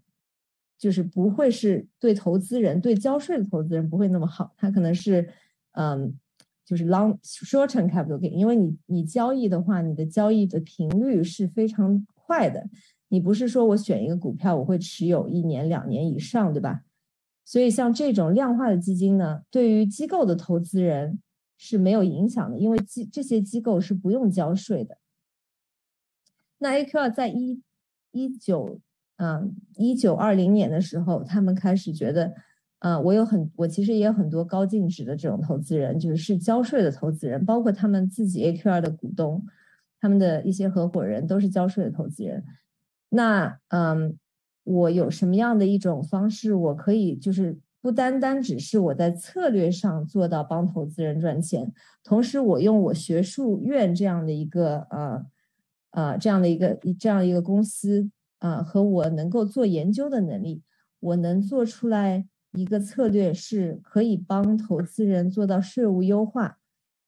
[0.81, 5.29] 就是不会是对投资人、对交税的投资人不会那么好，他可能是，
[5.73, 6.11] 嗯，
[6.65, 12.67] 就是 long short term capital gain，因为你你交易的话，你的交易的频率是非常快的，
[13.09, 16.81] 你不是说我选一个股票我会持有一年两年以上，对吧？
[17.45, 21.19] 所以像这种量化的基金呢，对于机构的投资人
[21.61, 24.97] 是没有影响的，因为机这些机构是不用交税的。
[26.57, 27.61] 那 AQR 在一
[28.09, 28.79] 一九。
[29.23, 32.33] 嗯，一九二零年的时候，他们开始觉得，
[32.79, 39.45] 呃，我有很，我其实也有很多高净值的这种投资人，就是是交税的投资人，包括他们自己 AQR 的股东，
[39.99, 42.43] 他们的一些合伙人都是交税的投资人。
[43.09, 44.17] 那，嗯，
[44.63, 51.73] 我有什么样的一种方式，我可以就是不单单只是我在策略上做到帮投资人赚钱，
[52.03, 55.25] 同时我用我学术院这样的一个，呃，
[55.91, 58.09] 呃，这样的一个这样一个公司。
[58.41, 60.63] 啊，和我能够做研究的能力，
[60.99, 66.57] 我能做出来一个策略，是可以帮投资人做到税务优化，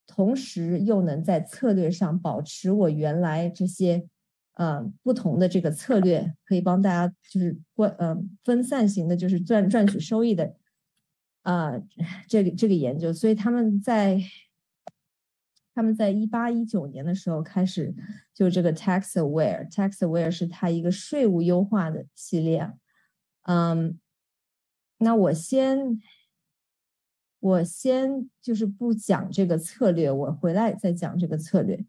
[0.06, 4.06] 同时又能在策略上保持我原来这些，
[4.52, 10.54] 呃，不同的这个策略，可以帮大家就是关，呃，分散型的，就是赚赚取收益的，
[11.44, 11.80] 啊，
[12.28, 14.20] 这个这个研究，所以他们在。
[15.76, 17.92] 他们在一八一九年的时候开始，
[18.32, 22.70] 就这个 Tax Aware，Tax Aware 是它一个税务优化的系列。
[23.42, 23.98] 嗯，
[24.98, 26.00] 那我先，
[27.40, 31.84] 我先就是不讲这个策略，我回来再讲这个策略。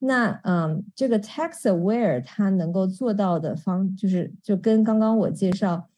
[0.00, 5.88] 那嗯，这个 Tax Aware 它能够做到的方，就是就跟刚刚我介绍，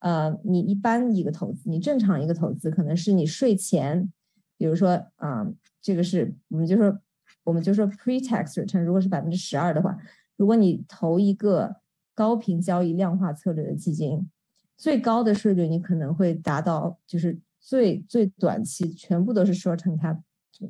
[0.00, 4.12] 呃，你一般一个投资，你正常一个投资，可能是你税前。
[4.58, 5.46] 比如说啊，
[5.82, 6.98] 这个是我们就说，
[7.44, 9.98] 我们就说 pre-tax return 如果是百分之十二的话，
[10.36, 11.76] 如果你投一个
[12.14, 14.30] 高频交易量化策略的基金，
[14.76, 20.18] 最高的税率你可能会达到，就是最最短期全部都是 short term cap，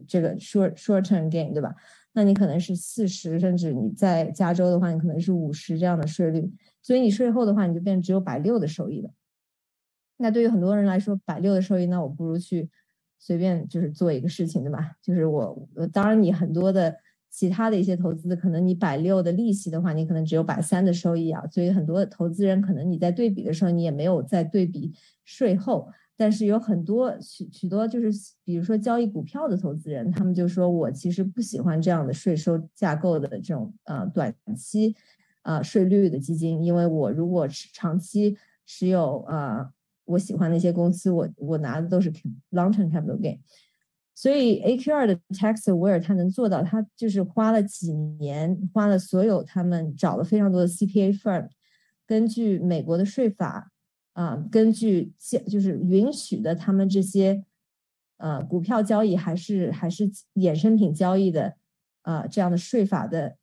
[0.06, 1.74] 这个 short short term gain 对吧？
[2.12, 6.50] 那你可能是四十，甚至你在加州的话，你可能是五十这样的税率，
[6.82, 9.10] 所以你税后的话，你就变只有百六的收益了。
[10.16, 12.70] 那对于很多人来说，百六的收益，那我不如去。
[13.18, 14.92] 随便就是做一个事情，对吧？
[15.00, 16.94] 就是我，当然你很多的
[17.30, 21.42] 其他的一些投资，可能你百六的利息的话，你可能只有百三的收益啊。
[21.50, 24.92] 所以很多投资人可能你在对比的时候，你也没有在对比
[25.24, 25.88] 税后。
[26.16, 28.10] 但是有很多许许多就是
[28.44, 34.94] 比如说交易股票的投资人，他们就说我其实不喜欢这样的税收架构的这种呃短期
[35.42, 39.70] 啊税率的基金，因为我如果是长期持有啊。
[40.08, 42.12] 我喜欢那些公司，我我拿的都是
[42.52, 43.40] long term capital gain，
[44.14, 51.48] 所以 AQR 的 tax aware 它能做到，它就是花了几年，花了所有他们找了非常多的 CPA firm，
[52.06, 53.72] 根据美国的税法
[54.16, 57.44] 啊，根据现就是允许的他们这些
[58.16, 61.56] 呃股票交易还是还是衍生品交易的
[62.02, 63.36] 啊这样的税法的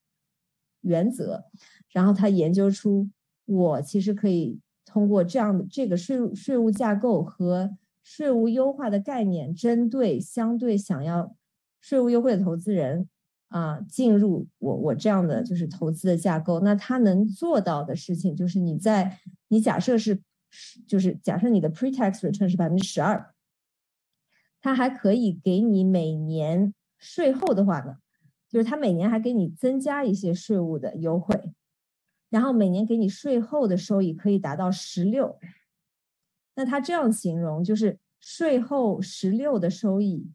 [0.82, 1.46] 原则，
[1.92, 3.10] 然后他研究出
[3.46, 4.60] 我其实可以。
[4.86, 7.72] 通过这样的这个税务税务架构和
[8.04, 11.36] 税务优化的概念，针对相对想要
[11.82, 13.08] 税务优惠的投资人
[13.48, 16.60] 啊，进入我我这样的就是投资的架构。
[16.60, 19.18] 那他能做到的事情就是，你在
[19.48, 20.22] 你假设是
[20.88, 23.34] 就是假设你的 pre-tax return 是百分之十二，
[24.62, 27.98] 他还可以给你每年税后的话呢，
[28.50, 31.54] 就是他每年还给你增加一些税务的优惠。
[32.30, 35.38] 然后每年给你税后的收益可以达到十六，
[36.56, 40.32] 那他这样形容就是税后十六的收益，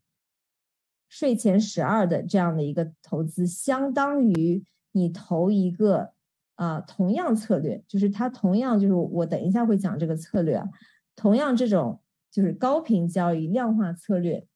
[1.09, 6.13] 税前十二的这样的一个投资，相当于你投一个
[6.59, 10.69] 啊同样策略，就是它同样就是我等一下会讲这个策略啊，
[11.17, 14.47] 同样这种就是高频交易量化策略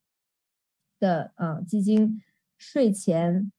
[1.01, 2.21] 的啊基金
[2.59, 3.51] 税前。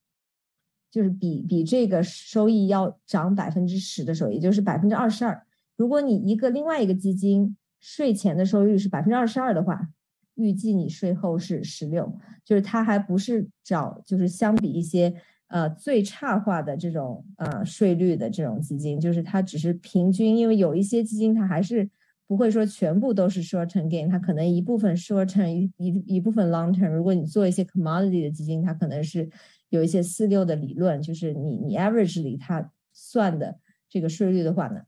[0.94, 5.44] 就是比比这个收益要涨百分之十的时候，也就是百分之二十二。
[5.76, 9.88] 如果你一个另外一个基金税前的收益率是百分之二十二的话，
[10.34, 12.16] 预计你税后是十六。
[12.44, 15.12] 就是它还不是找，就是相比一些
[15.54, 21.88] 呃最差化的这种呃税率的这种基金，就是它只是平均，因为有一些基金它还是
[22.26, 26.90] 不会说全部都是 short term gain，它可能一部分 short term 一一一部分 long term。
[26.90, 29.30] 如果你做一些 commodity 的基金，它可能是。
[29.70, 34.82] 有一些四六的理论，就是你你 average 里它算的这个税率的话呢，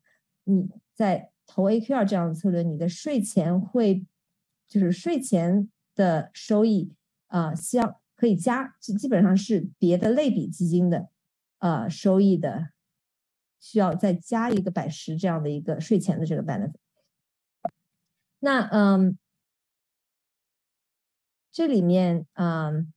[0.44, 4.06] 你在投 AQR 这样的策略，你的税前会
[4.68, 6.92] 就是税前的收益
[7.26, 11.08] 啊，相可以加，基基本上是别的类比基金的
[11.58, 12.70] 呃收益的
[13.60, 16.74] 需要再加一个百十这样的一个税前的这个 benefit。
[18.40, 19.16] 那嗯，
[21.52, 22.92] 这里面嗯。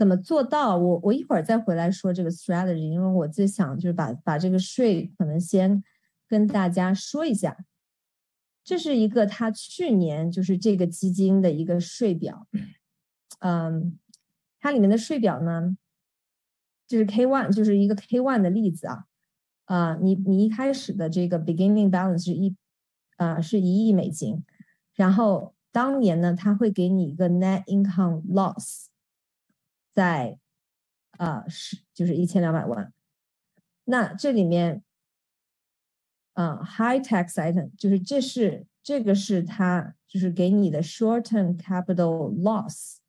[0.00, 0.78] 怎么做到？
[0.78, 5.84] 我我一会儿再回来说这个 strategy，因为我最想就是把把这个税可能先
[6.26, 7.54] 跟大家说一下。
[8.64, 12.46] 这是一个他去年就是这个基金的一个税表，
[13.38, 13.98] 嗯，
[14.58, 15.76] 它里面的税表呢，
[16.86, 19.06] 就是 K one 就是一个 K one 的例子啊，
[19.64, 22.54] 啊，你你一开始的这个 beginning balance 是一
[23.16, 24.44] 啊是一亿美金，
[24.94, 28.86] 然后当年呢，他会给你一个 net income loss
[29.94, 30.38] 在
[31.12, 32.92] 啊是就是一千两百万，
[33.84, 34.82] 那这里面
[36.34, 42.99] 啊 high tax item 就是这是这个是他就是给你的 short term capital loss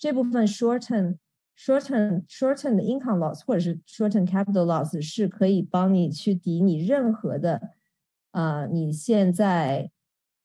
[0.00, 1.18] 这部分 shorten
[1.56, 7.74] shorten shorten 的 income loss 或者是 shorten capital loss 是可以帮你去抵你任何的
[8.30, 9.90] 啊你现在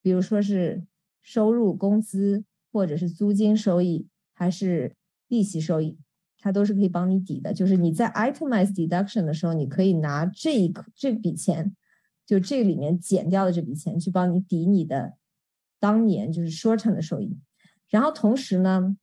[0.02, 0.84] 比如说是
[1.24, 4.94] 收入工资或者是租金收益还是
[5.30, 5.98] 利息收益，
[6.38, 7.54] 它都是可以帮你抵的。
[7.54, 11.74] 就是你在 itemize deduction 的时候，你可以拿这一这笔钱，
[12.26, 15.14] 就这里面减掉的这笔钱去帮你抵你的
[15.80, 17.40] 当年就是 shorten 的收益。
[17.90, 18.98] 然后同时呢，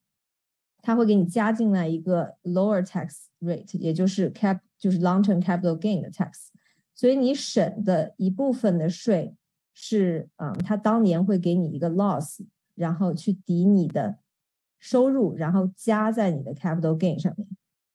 [0.82, 6.48] 它会给你加进来一个 lower tax rate，也就是 cap 就是 long term capital gain 的 tax。
[6.94, 9.34] 所以你省的一部分的税
[9.72, 14.18] 是，嗯，它当年会给你一个 loss，然后去抵你的。
[14.84, 17.46] 收入，然后加在你的 capital gain 上面，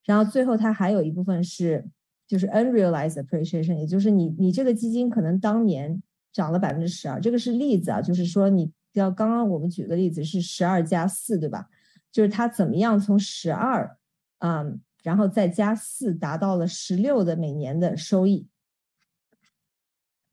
[0.05, 1.85] 然后最后它还有一部分是
[2.25, 11.67] 就是 unrealized appreciation，也就是你你这个基金可能当年涨了百分之十二，这个是例子啊，就是说你要刚刚我们举个例子是十二加四，对吧？
[12.11, 13.97] 就是它怎么样从十二，
[14.39, 18.47] 嗯，然后再加四，达到了十六的每年的收益。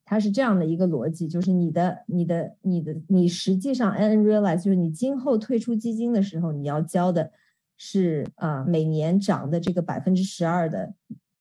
[0.07, 7.33] 它是这样的一个逻辑，就是你的、你的、你的、你实际上 unrealized，就是你今后退出基金的时候，你要交的
[7.79, 10.93] 是啊每年涨的这个百分之十二的，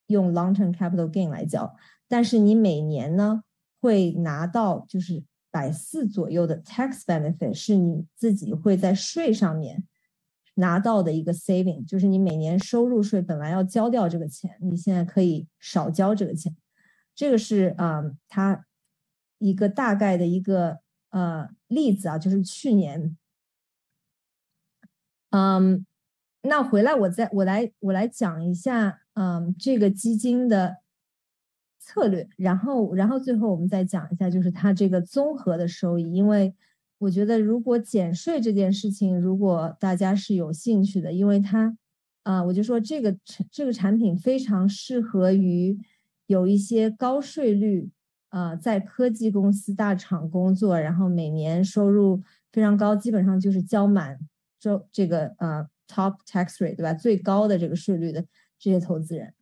[0.07, 1.75] 用 long-term capital gain 来交，
[2.07, 3.43] 但是你每年呢
[3.81, 5.21] 会拿到就是
[5.51, 9.83] 百四左右的 tax benefit，是你自己会在税上面
[10.55, 16.55] 拿到的一个 saving，就是你每年收入税本来要交掉这个钱，你现在可以少交这个钱。
[17.15, 18.65] 这个是啊，它
[19.37, 20.79] 一个大概的一个
[21.11, 23.17] 呃例子啊，就是去年，
[25.29, 25.85] 嗯，
[26.41, 30.77] 那回来我再我来我来讲一下，嗯，这个基金的
[31.79, 36.55] 策略，然后然后最后我们再讲一下，就是它这个综合的收益，因为
[37.03, 41.77] 我觉得如果减税这件事情，如果大家是有兴趣的，因为它
[42.23, 43.17] 啊，我就说这个
[43.51, 45.79] 这个产品非常适合于。
[46.27, 47.91] 有一些高税率，
[48.29, 54.17] 呃，在科技公司大厂工作，然后每年收入非常高，基本上就是交满
[54.57, 56.93] 周这个呃 top tax rate 对吧？
[56.93, 58.25] 最高的这个税率的
[58.57, 59.33] 这些投资人。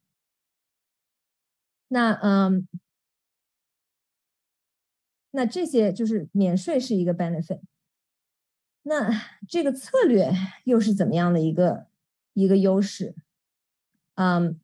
[1.87, 2.67] 那嗯，
[5.31, 7.61] 那这些就是免税是一个 benefit。
[8.83, 9.09] 那
[9.47, 10.31] 这个策略
[10.65, 11.87] 又是怎么样的一个
[12.33, 13.15] 一个优势？
[14.15, 14.59] 嗯。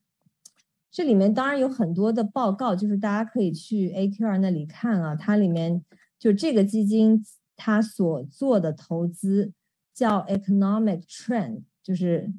[0.90, 5.16] 这里面当然有很多的报告，就是大家可以去 AQR 那里看啊。
[5.16, 5.86] 它里面
[6.18, 7.24] 就这个基金
[7.56, 9.54] 它所做的投资
[9.94, 12.34] 叫 Economic Trend，就是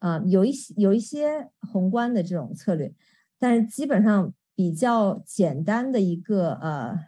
[0.00, 2.92] 啊有一些有一些宏观的这种策略，
[3.38, 7.06] 但是基本上比较简单的一个呃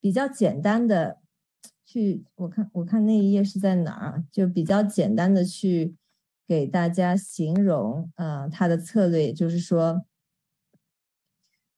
[0.00, 1.18] 比较简单的
[1.84, 5.96] 去我看我看那一页是在哪儿，就比较简单的去。
[6.50, 10.04] 给大家形容，嗯，他的策略就是说，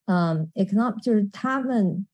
[0.06, 2.06] 嗯，economic 就是他们，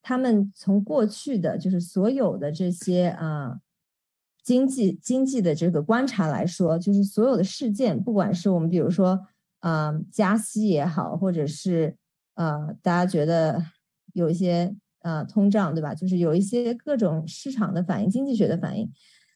[0.00, 3.60] 他们从过去的就是所有的这些啊
[4.42, 9.26] 经济经济的这个观察来说，就是所有的事件，不管是我们比如说
[9.58, 11.98] 啊加息也好，或者是
[12.32, 13.62] 呃大家觉得
[14.14, 15.94] 有一些呃通胀，对吧？
[15.94, 18.90] 就是有一些各种市场的反应，经济学的反应。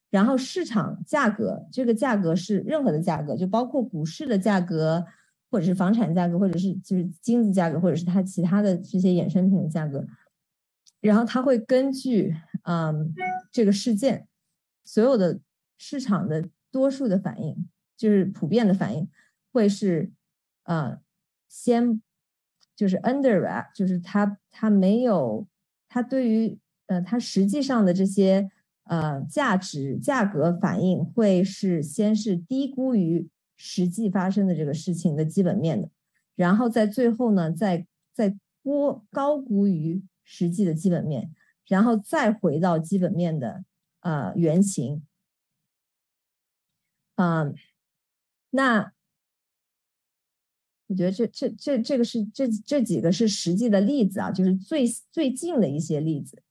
[0.08, 5.04] 然后市场价格，这个价格是任何的价格，就包括股市的价格，
[5.50, 10.06] 或者是房产价格，或者是就是金子价格，或者是它其他的这些衍生品的价格。
[11.00, 13.12] 然后它会根据嗯
[13.52, 14.26] 这个事件，
[14.84, 15.40] 所有的
[15.76, 19.08] 市场的多数的反应，就是普遍的反应，
[19.52, 20.12] 会是
[20.64, 20.98] 呃
[21.48, 22.00] 先
[22.74, 25.46] 就是 under，就是它它没有
[25.88, 28.50] 它对于呃它实际上的这些。
[28.88, 35.90] 呃，价值价格反应会是先是低估于实际发生的这个事情的基本面的，
[36.36, 38.30] 然后在最后呢，再再
[38.62, 41.34] 高高估于实际的基本面，
[41.66, 43.64] 然后再回到基本面的
[44.02, 45.04] 呃原型。
[47.16, 47.56] 嗯，
[48.50, 48.92] 那
[50.86, 56.42] 我觉得这这这这个是这这几个是实际的例子啊，就是最最近的一些例子，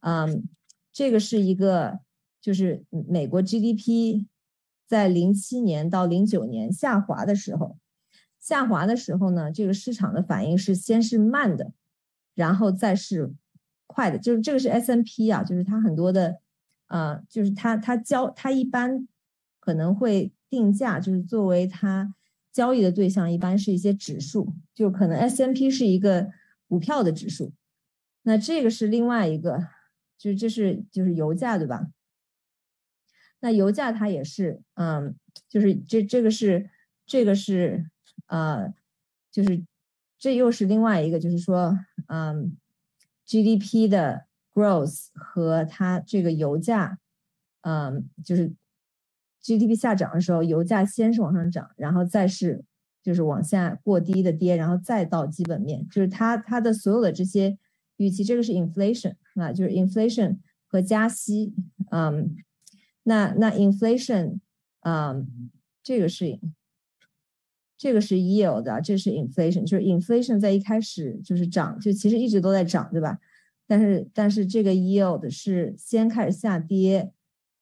[0.00, 0.48] 嗯。
[0.90, 2.00] 这个是一个，
[2.40, 4.26] 就是美国 GDP
[4.84, 7.78] 在零七年到零九年下滑的时候，
[8.40, 11.72] 下滑的时候呢，这个市场的反应是先是慢的，
[12.34, 13.32] 然后再是
[13.86, 16.40] 快的，就是这个是 S N P 啊，就是它很多的，
[16.88, 19.06] 呃，就是它它交它一般
[19.60, 22.12] 可能会定价，就是作为它
[22.52, 26.28] 交易的对象，一般是一些指数，就可能 S M P 是一个
[26.66, 27.52] 股票的指数，
[28.22, 29.68] 那这个是另外一个，
[30.18, 31.88] 就是这是就是油价对吧？
[33.40, 35.14] 那油价它也是，嗯，
[35.48, 36.70] 就是这这个是
[37.06, 37.90] 这个是。
[38.26, 38.74] 呃，
[39.30, 39.64] 就是
[40.18, 41.78] 这又是另外一个，就是说，
[42.08, 42.58] 嗯
[43.24, 46.98] ，GDP 的 growth 和它这个油价，
[47.62, 48.52] 嗯，就是
[49.56, 52.62] GDP 下涨的时候，油价先是往上涨，然后再是
[53.02, 57.56] 就是往下过低的跌，然后再到基本面，就是它它的所有的这些
[57.96, 61.54] 预期，这个是 inflation 啊，就是 inflation 和加息，
[61.90, 62.36] 嗯，
[63.04, 64.38] 那那 inflation，
[64.80, 65.50] 嗯，
[65.82, 66.38] 这个是。
[67.80, 73.20] 这个是 yield，这是 inflation，就是 inflation 在一开始就是涨，就其实一直都在涨，对吧？
[73.68, 77.12] 但是但是这个 yield 是先开始下跌，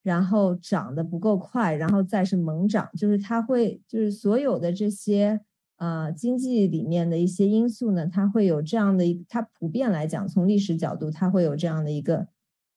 [0.07, 5.41] 然后涨得不够快，然后再是猛涨，就是它会就是所有的这些
[5.79, 12.29] 呃经济里面的一些因素呢，它会有这样的一，它普遍来讲从历史角度，它会有这样的一个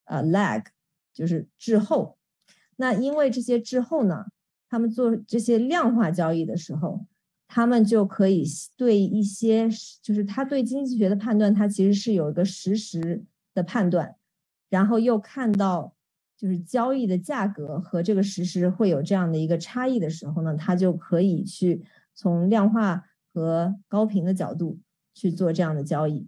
[0.06, 0.64] 呃 lag，
[1.14, 2.18] 就是滞后。
[2.78, 4.26] 那因为这些滞后呢，
[4.68, 7.06] 他们做这些量化交易的时候。
[7.52, 8.46] 他们就可以
[8.78, 9.68] 对一些，
[10.04, 13.26] 就是他对经济学的判断，他其实是有一个实时
[13.56, 14.16] 的判断，
[14.70, 15.96] 然后又看到
[16.40, 21.84] 就是交易的价格和这个实时会有这样的一个差异的时候呢，他就可以去
[22.16, 24.80] 从量化和高频的角度
[25.14, 26.26] 去做这样的交易。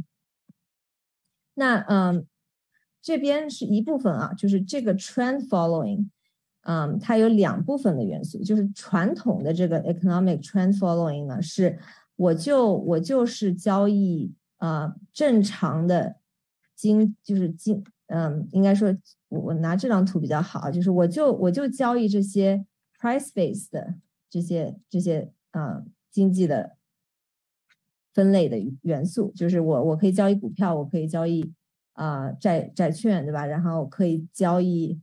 [1.53, 2.27] 那嗯，
[3.01, 6.09] 这边是一部分啊，就是这个 trend following。
[6.63, 11.79] 嗯，它有两部分的元素，就是传统的这个 economic trend following 呢，是
[12.17, 16.17] 我就我就是交易啊正常的
[16.75, 18.93] 经就是经嗯，应该说
[19.31, 22.65] 我我拿这张图比较好，就是我就我就交易这些
[22.99, 23.95] price base 的
[24.29, 26.77] 这些这些啊经济的
[28.13, 31.53] 分类的元素，就是我我可以交易股票，我可以交易
[31.93, 33.45] 啊债债券，对吧？
[33.45, 35.01] 然后可以交易。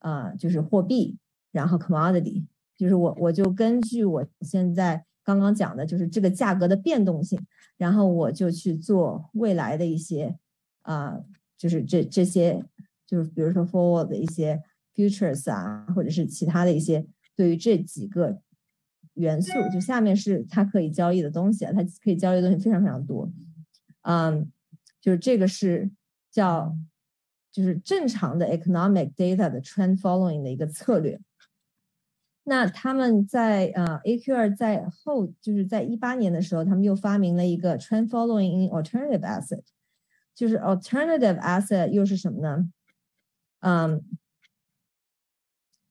[0.00, 1.18] 啊，就是货币，
[1.50, 2.44] 然后 commodity，
[2.76, 7.44] 就是我我就根据我现在刚刚讲的，就是这个价格的变动性，
[7.76, 10.38] 然后我就去做未来的一些
[10.82, 11.18] 啊，
[11.56, 12.62] 就是这这些，
[13.06, 14.60] 就是比如说 forward 的一些
[14.94, 18.40] futures 啊，或者是其他的一些对于这几个
[19.14, 23.30] 元素，就下面是它可以交易的东西啊，它可以交易的东西非常非常多，
[24.02, 24.50] 嗯，
[25.00, 25.90] 就是这个是
[26.30, 26.76] 叫。
[27.52, 31.18] 就是正常的 economic data 的 trend following 的一个策略。
[32.44, 39.62] 那他们在呃 AQR 在后，就是在一八年的时候，他们又发明了一个 trend following in alternative asset。
[40.34, 42.70] 就是 alternative asset 又是什么呢？
[43.66, 44.04] 嗯，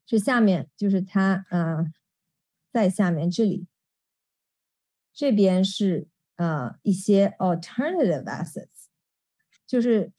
[0.06, 1.94] 这下面就是它，嗯，
[2.72, 3.68] 在下面这里，
[5.14, 6.08] 这边是
[6.38, 8.88] 呃一些 alternative assets，
[9.68, 10.14] 就是。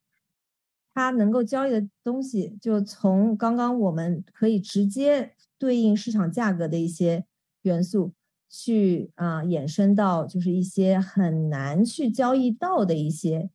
[0.99, 7.27] 它能够交易的东西，就从刚刚我们可以直接对应市场价格的一些
[7.61, 8.15] 元素，
[8.49, 13.51] 去啊衍生到就是一些很难去交易到的一些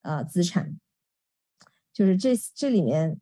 [0.00, 0.80] 啊资产，
[1.92, 3.20] 就是这这里面，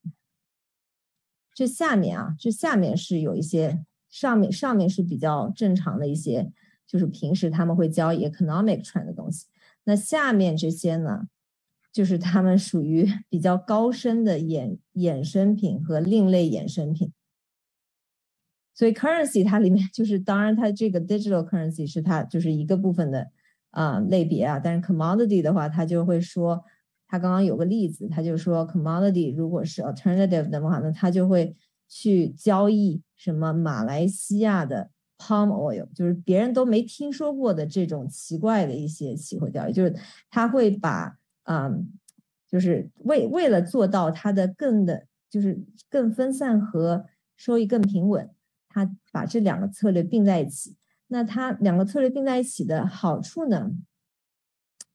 [1.57, 6.53] 这下面啊，这下面是有一些上面上面是比较正常的一些，
[6.87, 9.47] 就是平时他们会教 economic trend 的东西，
[9.85, 11.29] 那下面这些呢？
[11.91, 17.11] 就是他们属于 比较高深的衍衍生品和另类衍生品，
[18.75, 23.31] 所以 currency 它里面就是，当然它这个 digital currency 是它就是一个部分的
[23.71, 26.63] 啊类别啊，但是 commodity 的话，它就会说，
[27.09, 31.57] 他刚刚有个例子，他就说 commodity 如果是 alternative 的话，那他就会
[31.89, 39.95] 去交易什么马来西亚的 palm oil，就是别人都没听说过的这种奇怪的一些期货交易，就是
[40.31, 41.19] 他会把。
[41.49, 41.93] 嗯，
[42.51, 48.29] 就是为为了做到它的更的，就是更分散和收益更平稳，
[48.69, 50.75] 他把这两个策略并在一起。
[51.07, 53.71] 那它两个策略并在一起的好处呢，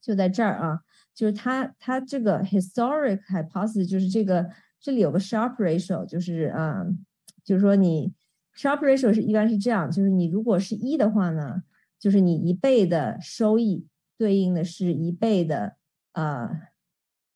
[0.01, 0.81] 就在这儿啊，
[1.13, 4.49] 就是它它这个 historic hypothesis 就是这个
[4.79, 7.05] 这里有个 sharp ratio，就是嗯，
[7.43, 8.13] 就是说你
[8.55, 11.63] sharp ratio 是一般是这样，就是你如果是一的话呢，
[11.99, 13.87] 就是你一倍的收益
[14.17, 15.77] 对应的是一倍的。
[16.13, 16.51] 啊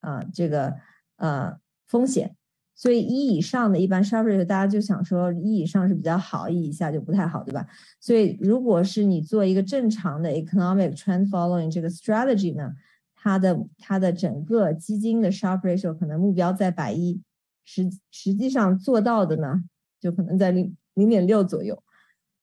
[0.02, 0.76] 啊，这个
[1.16, 1.58] 呃
[1.88, 2.36] 风险，
[2.76, 7.66] 所以一以上的一般 sharp ratio 大家就想说一以上是比较好，一以下就不太好，对吧？
[8.02, 12.74] 所以如果是你做一个正常的 economic trend following 这个 strategy 呢，
[13.26, 17.20] 它的它的整个基金的 sharp ratio 可能目标在百一，
[17.66, 19.64] 实实际上做到的呢，
[20.00, 21.82] 就可能在零零点六左右。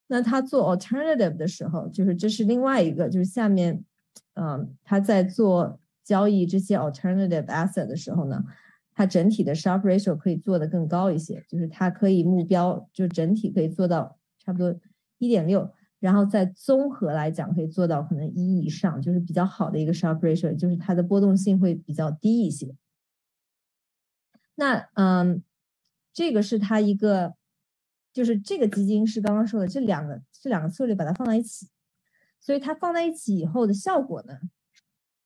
[0.08, 3.84] 那他做 alternative 的时候，就是这是另外一个，就是下面，
[4.34, 8.42] 嗯，他在做交易这些 alternative asset 的时候呢，
[8.92, 14.74] 它整体的 sharp ratio 可以做得更高一些，就是它可以目标就整体可以做到差不多
[15.18, 15.72] 一点六，
[16.02, 22.74] 然后再综合来讲可以做到可能一以上，就是比较好的一个 sharp ratio，就是它的波动性会比较低一些。
[24.56, 25.42] 那嗯，
[26.12, 27.34] 这个是它一个。
[28.14, 31.70] 就是这个基金是刚刚说的这两个这两个策略把它放在一起，
[32.38, 34.34] 所以它放在一起以后的效果呢，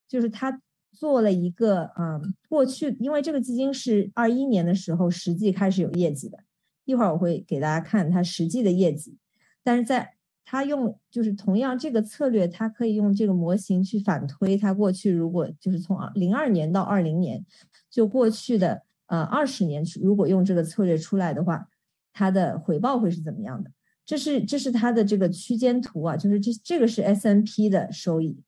[0.06, 0.62] 就是它
[0.92, 6.38] 做了一个嗯，过去因为这个基金是二一年的时候实际开始有业绩的，
[6.84, 9.18] 一会儿我会给大家看它实际的业绩，
[9.64, 10.14] 但是在
[10.46, 17.44] 它用就是同样这个策略，它可以用这个模型去反推它过去如果就是从零二年到二零年，
[17.90, 21.68] 就过去的呃二十年如果用这个策略出来的话。
[22.18, 23.70] 它的回报会是怎么样的？
[24.06, 28.40] 这是这是它的这个区间图啊，就是这这个是 S M P 的收益，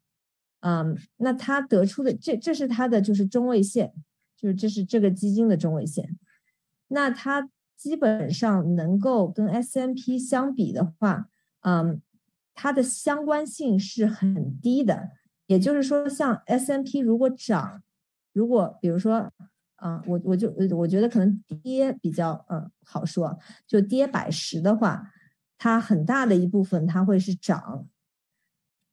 [0.61, 3.93] 嗯，那它得出的这这是它的就是中位线，
[4.39, 6.17] 就是这是这个基金的中位线。
[6.87, 11.29] 那它基本上能够跟 S M P 相比的话，
[11.61, 12.01] 嗯，
[12.55, 15.11] 它的相关性是很低的。
[15.47, 17.83] 也就是说，像 S M P 如果涨，
[18.33, 19.31] 如果比如说。
[19.79, 25.09] 啊，我我就我觉得可能跌比较嗯好说，就跌百十的话，
[25.57, 27.87] 它很大的一部分它会是涨，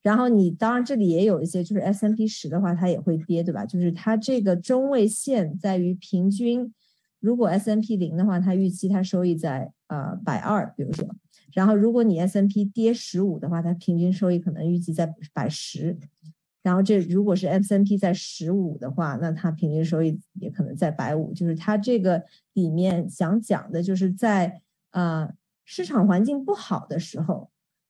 [0.03, 3.65] 然后你当然这里也有一些就是 S M P 十的话它也会跌，对吧？
[3.65, 6.71] 就是它这个中位线在于平均，
[7.19, 11.09] 如果 S M P 零的话，它预期它收益在呃百二，比如说，
[11.55, 15.97] 然后如果你 S M P 跌十五的话，它平均收益可能预计在百十。
[16.61, 21.31] 然后这如果是 S M P 在十五的话，那它平均收益也可能在百五。
[21.33, 22.21] 就是它这个
[22.53, 25.31] 里面想讲的，就是在呃
[25.63, 27.49] 市场环境不好的时候，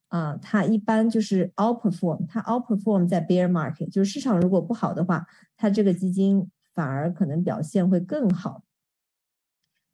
[0.09, 5.25] 啊，它一般就是 outperform，它 outperform 在 bear market，就是市场如果不好的话，
[5.57, 8.61] 它这个基金反而可能表现会更好。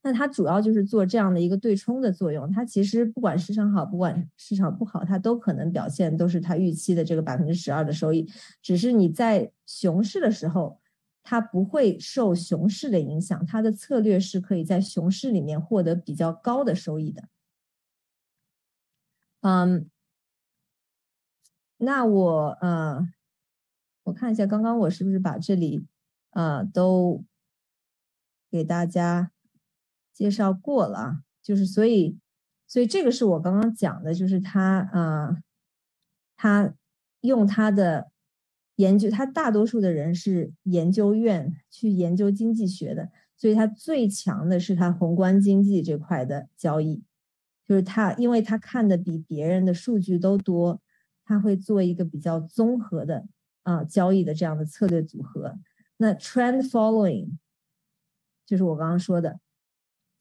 [0.04, 2.52] 那它主要就是做这样的一个对冲的作用。
[2.52, 8.28] 它其实不管市场好，不管市场不好，它都可能表现都是它预期的这个百分之十二的收益。
[8.64, 10.80] 只是你在熊市的时候，
[11.22, 17.30] 它不会受熊市的影响，它的策略是可以在熊市里面获得比较高的收益的。
[19.42, 19.88] 嗯，
[21.78, 23.08] 那我呃，
[24.06, 25.86] 我看一下刚刚我是不是把这里
[26.32, 27.24] 呃都
[28.50, 29.32] 给大家。
[30.14, 32.20] 介绍过了，就是所以，
[32.68, 35.38] 所以这个是我刚刚讲的，就是他啊，
[36.36, 36.74] 他
[37.22, 38.12] 用他的
[38.76, 47.04] 研究，他大多数的人是研究院去研究经济学的，所以他最强的是他宏观经济这块的交易，
[47.66, 50.82] 就是他，因为他看的比别人的数据都多，
[51.26, 53.26] 他会做一个比较综合的
[53.64, 55.58] 啊交易的这样的策略组合。
[55.98, 57.38] 那 trend following
[58.46, 59.40] 就是我刚刚说的。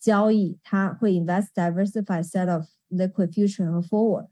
[0.00, 4.28] 交易，它会 invest diversified set of liquid future 和 forward，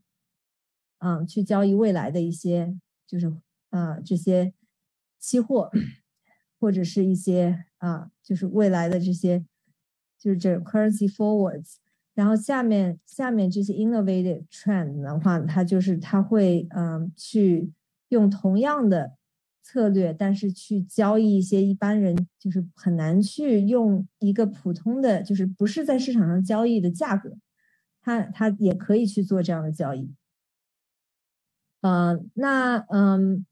[0.98, 2.74] 嗯，去交易未来的一些，
[3.06, 3.30] 就是
[3.68, 4.54] 啊这些
[5.18, 5.70] 期货，
[6.58, 9.44] 或者是一些啊，就是未来的这些，
[10.18, 11.74] 就是这 currency forwards。
[12.14, 17.72] 然后下面下面这些 innovative trend 的话，它就是它会嗯去
[18.08, 19.17] 用同样的。
[19.70, 27.36] 策略，但是去交易一些一般人就是很难去用一个普通的，就是不是在市场上交易的价格，
[28.00, 30.10] 他他也可以去做这样的交易。
[31.82, 33.44] 嗯，那嗯，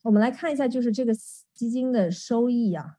[0.00, 1.12] 我们来看一下，就是这个
[1.52, 2.96] 基金的收益啊，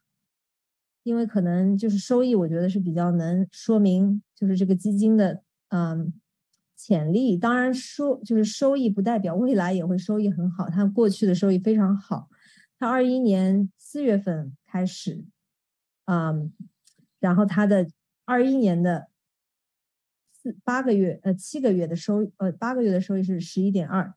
[1.01, 6.13] 因为可能就是收益，我觉得是比较能说明就是这个基金的嗯。
[6.75, 12.29] 潜力当然收就是收益不代表未来也会收益很好，它过去的收益非常好。
[12.77, 15.23] 它二一年四月份开始，
[16.05, 16.51] 嗯，
[17.19, 17.87] 然后它的
[18.25, 19.07] 二一年的
[20.31, 24.13] 四八个月呃七个月的收呃八个月的收益是十一点二，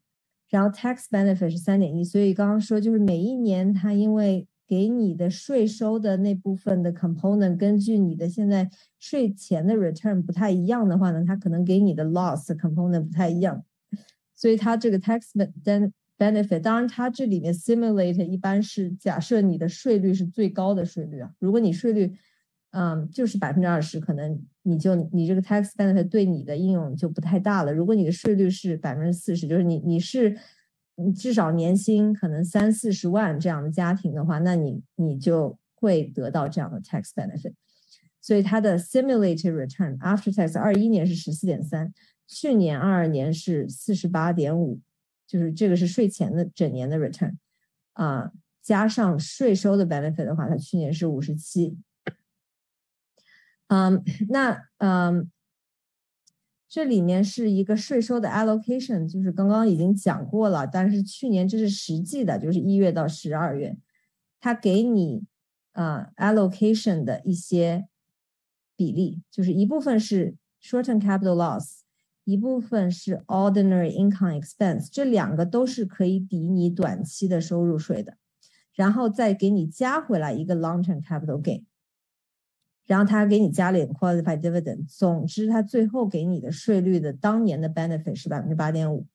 [0.48, 4.46] 然后 tax benefit 是三点一，所以刚刚说就是每一年它因为。
[4.68, 13.64] 给你的税收的那部分的 component，根据你的现在税前的 return 不太一样的话呢，它可能给你的 loss component 不太一样，
[14.34, 15.22] 所以它这个 tax
[16.18, 22.12] benefit，当然它这里面 simulate 一般是假设你的税率是最高的税率啊，如果你税率，
[22.72, 27.72] 嗯，就是百分之二十，可能你就你这个 tax benefit 对你的应用就不太大了。
[27.72, 30.36] 如果你的税率是百分之四十，就是你你是
[30.98, 37.54] 你至少年薪可能三四十万这样的家庭的话，那你你就会得到这样的 tax benefit。
[38.20, 41.94] 所以它的 simulated return after tax 二一年是十四点三，
[42.26, 44.80] 去年二二年是四十八点五，
[45.26, 47.36] 就是这个是税前的整年的 return
[47.92, 51.78] 啊，加上税收的 benefit 的话，它去年是五十七。
[53.68, 55.30] 嗯，那嗯，
[56.68, 63.78] 这里面是一个税收的 allocation，就是刚刚已经讲过了，但是去年这是实际的，就是一月到十二月，
[64.38, 65.24] 它给你
[65.72, 67.88] 啊 allocation 的一些
[68.76, 71.80] 比例，就是一部分是 short-term capital loss，
[72.24, 78.18] 一部分是 ordinary income expense，这两个都是可以抵你短期的收入税的，
[78.74, 81.64] 然后再给你加回来一个 long-term capital gain。
[82.88, 89.06] 然后他给你加了 qualified dividend，总之他最后给你的税率的当年的 benefit 是百分之八点五。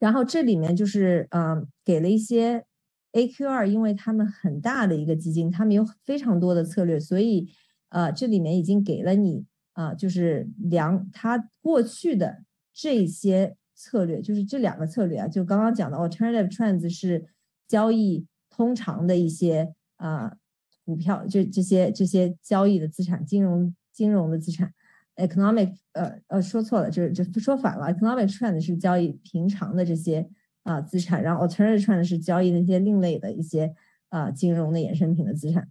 [0.00, 2.64] 然后这里面就是嗯给了一些
[3.12, 7.48] AQR，因为他们很大的一个基金，他们有非常多的策略，所以
[7.90, 12.42] 呃这里面已经给了你啊就是两他过去的
[12.72, 17.26] 这些策略，就是这两个策略啊，就刚刚讲的 alternative trends 是
[17.68, 20.36] 交易通常的一些啊。
[20.84, 24.72] 股票就这些这些交易的资产，金融金融的资产
[25.16, 30.28] ，economic 呃呃说错了，就是就说反了，economic trend 是交易平常的这些
[30.64, 33.72] 啊资产，然后 alternative trend 是交易那些另类的一些
[34.08, 35.68] 啊金融的衍生品的资产，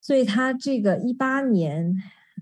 [0.00, 1.94] 所以它这个一八年，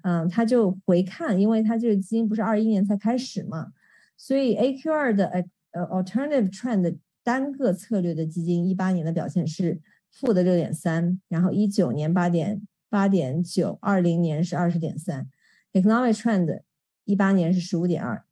[0.03, 3.73] 嗯，他就回看，因为它这个基金不是二一年才开始嘛，
[4.17, 9.81] 所以 AQR 的呃呃 alternative trend 单个策略的基金一八年的表现是。
[10.11, 15.29] 负的六点三，然后一九年八点八点九，二零年是二十点三
[15.73, 16.63] ，economic trend
[17.05, 18.25] 一八年是十五点二，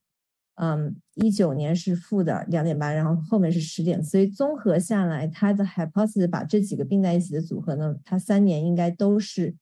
[0.56, 9.56] 嗯，一九年是负的两点八，然后后面是十点，所以综合下来，它的 hypothesis 把这几个并在一起的组合呢，它三年应该都是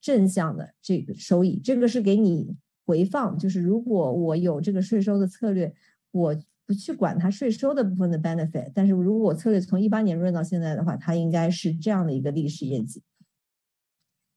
[0.00, 5.74] 正向的这个收益，这个是给你回放，就是如果我有这个税收的策略，
[6.12, 6.36] 我。
[6.66, 13.04] 不去管它税收的部分的 benefit，但是如果我策略从一八年润到现在的话，它应该是这样的一个历史业绩。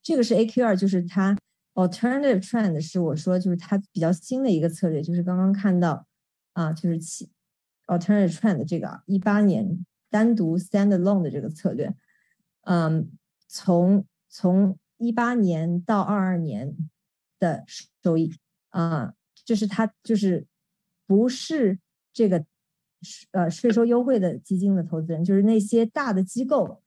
[0.03, 1.36] 这个是 AQR，就是它
[1.73, 6.05] alternative trend 是我说就是它比较新的一个策略，就是刚刚看到
[6.53, 7.32] 啊，就是起
[7.88, 11.95] alternative trend 这个一八年单独 standalone 的这个策略，
[12.65, 13.11] 嗯，
[13.47, 16.75] 从从一八年到二二年
[17.39, 17.63] 的
[18.03, 18.36] 收益
[18.69, 20.45] 啊，就是它就是
[21.07, 21.80] 不是。
[22.20, 22.43] 这个
[23.32, 26.82] 呃税收优惠的基金的投资人，就是那些大的机构，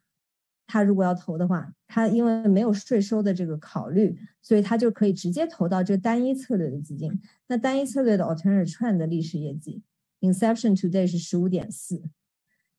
[0.67, 7.19] 他如果要投的话，他因为没有税收的这个考虑，所以他就可以直接投到这个单一策略的基金。
[7.47, 9.83] 那单一策略的 alternative trend 的历史业绩
[10.21, 12.03] ，inception today 是十五点四，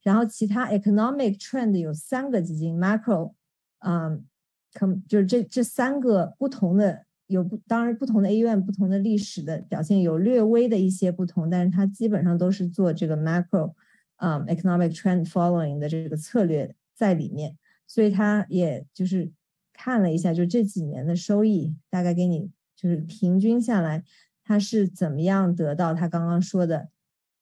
[0.03, 3.33] 然后其他 economic trend 有三个基金，macro，
[3.79, 4.23] 嗯，
[4.73, 7.07] 可就是这这三个不同的。
[7.33, 13.73] 有不当然不同的 A 院不同的历史的表现有略微的一些不同，但是它基本上都是做这个 macro，
[14.17, 17.57] 嗯，economic trend following 的这个策略在里面，
[17.87, 19.31] 所以它也就是
[19.73, 24.03] 看了一下，就这几年的收益大概给你就是平均下来，
[24.43, 26.89] 它是怎么样得到他刚刚说的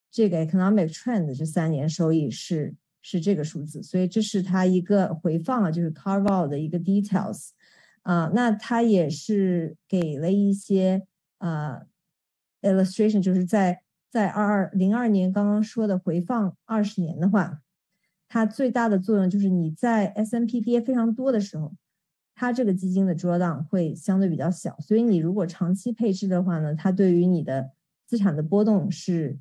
[0.10, 7.50] 这个 economic trend 这三年收益是是这个数字，所以这是它一个回放啊，就是 carve out 的一个 details。
[8.04, 11.06] 啊，那他也是给了一些
[11.38, 11.84] 啊
[12.64, 17.62] illustration，就是在在二二零二年刚刚说的回放二十年的话，
[18.28, 21.76] 它最大的作用就是你在 S M P 跌非常多的时候，
[22.34, 27.72] 它这个基金的 drawdown 会相对比较小，所以你如果长期配置的话呢，它对于你的
[28.08, 29.38] 资产的波动是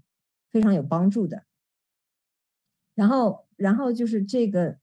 [0.50, 1.44] 非常有帮助的。
[2.94, 4.76] 然后，然后就是这个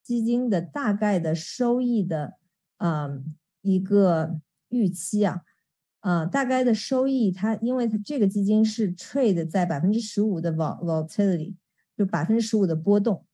[0.00, 2.34] 基金的大概的收益的。
[2.78, 5.42] 嗯，一个预期啊，
[6.00, 11.54] 啊，大概的收益，它因为它这个基金是 trade 在百分之十五的 volatility，
[11.96, 13.24] 就百分之十五的波动，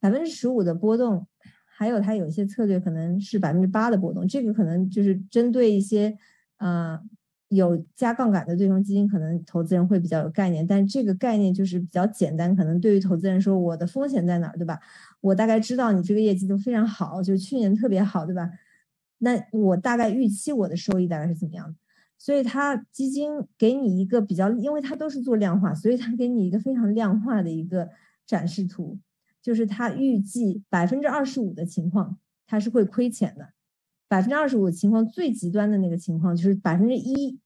[0.00, 1.26] 百分之十五的波动，
[1.64, 6.16] 还有它有一些策略可能是百分之八的波动，这个可能就是针对一些
[6.56, 7.00] 啊
[7.48, 14.80] 有加杠杆的对冲基金，可能投资人会比较有概念，但这个概念就是比较简单，可能对于投资人说，我的风险在哪儿，对吧？
[15.20, 18.48] 我大概知道你这个业绩都非常好，就去年特别好，对吧？
[19.24, 21.76] 那我大概预期我的收益大概是怎么样的？
[22.18, 27.90] 所以它基金给你一个比较，因为它都是做量化，所以它给你一个非常量化的一个
[28.26, 28.98] 展示图，
[29.40, 32.18] 就是它预计百分之二十五的情况
[32.48, 33.52] 它是会亏钱的，
[34.08, 37.38] 百分之二十五情况最极端的那个情况就是百分之一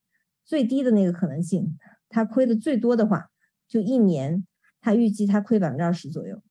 [0.43, 1.77] 最低的那个可能性，
[2.09, 3.29] 他亏的最多的话，
[3.67, 4.47] 就一年
[4.81, 6.41] 他预计他亏百分之二十左右。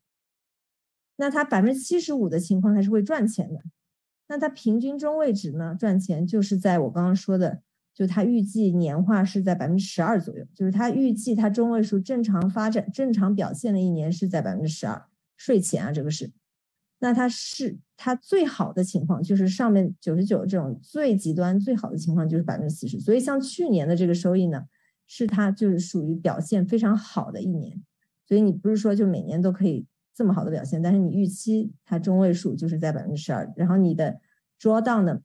[1.16, 3.60] 那他百分之七十五的情况他是会赚钱的。
[4.28, 5.76] 那它平均中位值呢？
[5.78, 7.62] 赚钱就是在我刚刚说的，
[7.94, 15.06] 就它预计年化是在百分之十二左右，就是它预计它中位数正常发展、正常表现的一年是在百分之十二
[15.36, 16.32] 税前啊，这个是。
[16.98, 22.98] 那它是它最好的情况，就是上面九十九这种最极端最好的情况就是百分之四十。
[22.98, 24.64] 所以像去年的这个收益呢，
[25.06, 27.80] 是它就是属于表现非常好的一年。
[28.26, 29.86] 所以你不是说就每年都可以。
[30.16, 34.18] 这么好的表现，但是你预期它中位数就是在百分之十二，然后你的
[34.58, 35.20] drawdown 的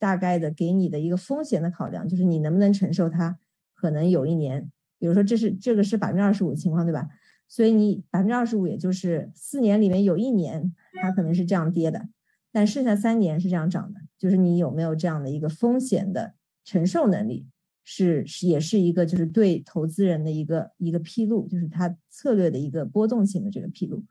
[0.00, 3.38] 大概的给你的一个风险的考量，就是你能不能承受它
[3.74, 7.08] 可能有一年，比如说这是这个是百分之二十五的情况，对吧？
[7.46, 12.08] 所以你百分之二十五，也就是四年里面有一年它可能是这样跌的，
[12.50, 17.46] 但剩下三年是这样涨的，就是你有没有这样的一个风险的承受能力？
[17.90, 24.04] 是是也是一个就是对投资人的一个一个披露，就是他策略的一个波动性的这个披露。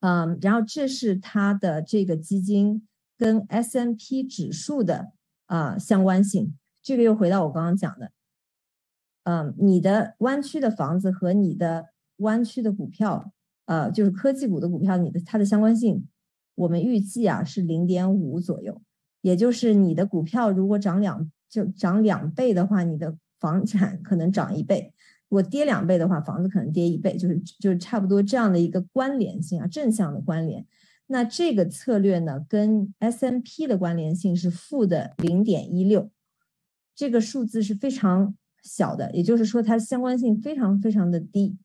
[0.00, 5.12] 嗯，然后这是它的这个基金跟 S M P 指数的
[5.44, 6.56] 啊相关性。
[6.82, 8.10] 这个又回到我刚刚讲的，
[9.24, 13.32] 嗯，你的湾区的房子和你的湾区的股票，
[13.66, 16.08] 呃，就是科技股的股票，你的它的相关性，
[16.54, 18.80] 我们预计啊是零点五左右，
[19.20, 21.30] 也就是你的股票如果涨两。
[21.54, 24.90] 就涨两倍的话，你的房产可能涨一倍；
[25.28, 30.66] 如果跌两倍的话，房子可能跌一倍，就是就是差不多这样的一个关联性啊，正向的关联。
[31.06, 36.10] 那这个策略呢，跟 S M P 的关联性是负的零点一六，
[36.92, 38.34] 这个数字是非常
[38.64, 41.56] 小的，也就是说它相关性非常非常的低。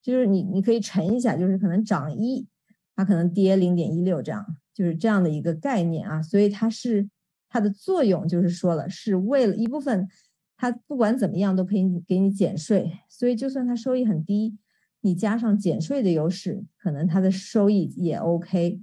[0.00, 2.48] 就是你你可以乘一下，就是可能涨一，
[2.96, 7.10] 它可能跌零点一六，这样就是这样的一个概念啊，所以它是。
[7.54, 10.08] 它的作用就是说了，是为了一部分，
[10.56, 14.56] 它不管怎么样都可以给你减税，所以就算它收益很低，
[15.02, 18.80] 你加上减税的优势，可能它的收益也 OK。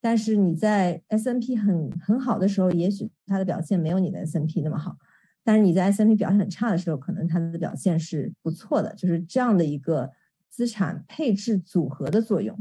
[0.00, 4.96] 但是你在 S N P 很很好的时候，也许它的表现没有你的 S N P 那么好，
[5.44, 10.10] 但是你在 S N P 表现很差的时候，可能它的表现是不错的，就是这样的一个
[10.48, 12.58] 资产配置组合的作用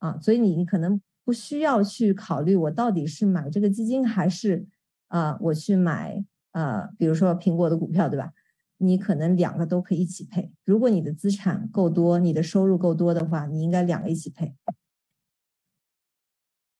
[0.00, 4.66] 啊，所以你你可能不需要去考虑我到底是买这个基金还是。
[5.10, 8.32] 啊，我去买呃，比如说苹果的股票，对吧？
[8.78, 10.52] 你可能两个都可以一起配。
[10.64, 14.54] 如果你的资产够多，你的收入够多的话，你应该两个一起配。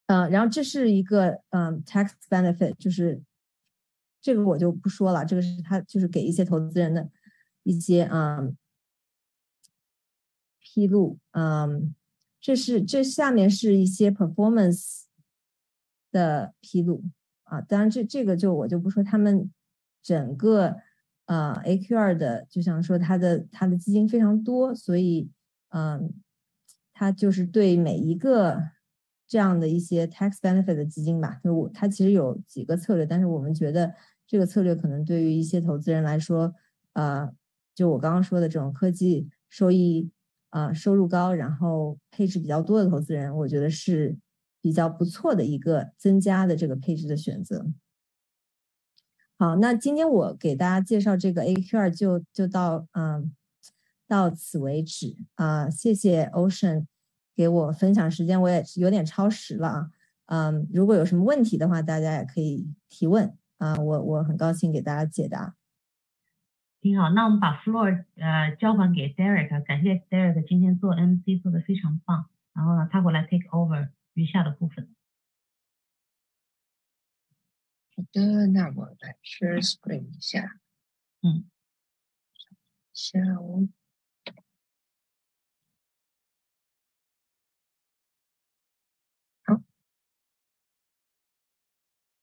[0.06, 3.22] 嗯，然后这是一个嗯 tax benefit，就是
[4.20, 7.10] 这个我就不说了，这个是他就是给一些投资人的
[7.64, 8.56] 一些嗯
[10.58, 11.18] 披露。
[11.32, 11.94] 嗯，
[12.40, 15.02] 这是这下面是一些 performance
[16.10, 17.02] 的披露。
[17.50, 19.50] 啊，当然这这个就我就不说他们
[20.00, 20.76] 整个
[21.26, 25.28] 呃 AQR 的，就像说它的它的基金非常多，所以
[25.70, 26.14] 嗯，
[26.92, 28.62] 它就是对每一个
[29.26, 33.92] 这样的一些 tax benefit 的基金吧，就我它其实有几个策略，但是我们觉得
[34.28, 36.54] 这个策略可能对于一些投资人来说，
[36.92, 37.32] 呃，
[37.74, 40.08] 就我刚刚说的这种科技收益
[40.50, 44.16] 啊收入高，然后配置比较多的投资人，我觉得是。
[44.60, 47.66] 比较不错的一个增加的这个配置的选择。
[49.38, 53.34] 好，那今天我给大家介绍这个 AQR 就就到嗯
[54.06, 56.86] 到此为止啊，谢谢 Ocean
[57.34, 59.90] 给我分享时间，我也有点超时了啊，
[60.26, 65.54] 嗯，如果有什么问题的话，大家也可以提问啊，我我很高兴给大家解答。
[66.82, 73.88] 挺好，那我们把 floor 呃交还给 Derek，感谢 Derek 今天做 MC 做的非常棒，然后呢他过来 take over。
[74.14, 74.94] 余下的部分。
[77.96, 80.58] 好的，那我来 share screen 一下。
[81.22, 81.50] 嗯，
[82.92, 83.68] 下午
[89.44, 89.62] 好，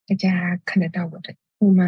[0.07, 1.85] 大家看得到我的图吗？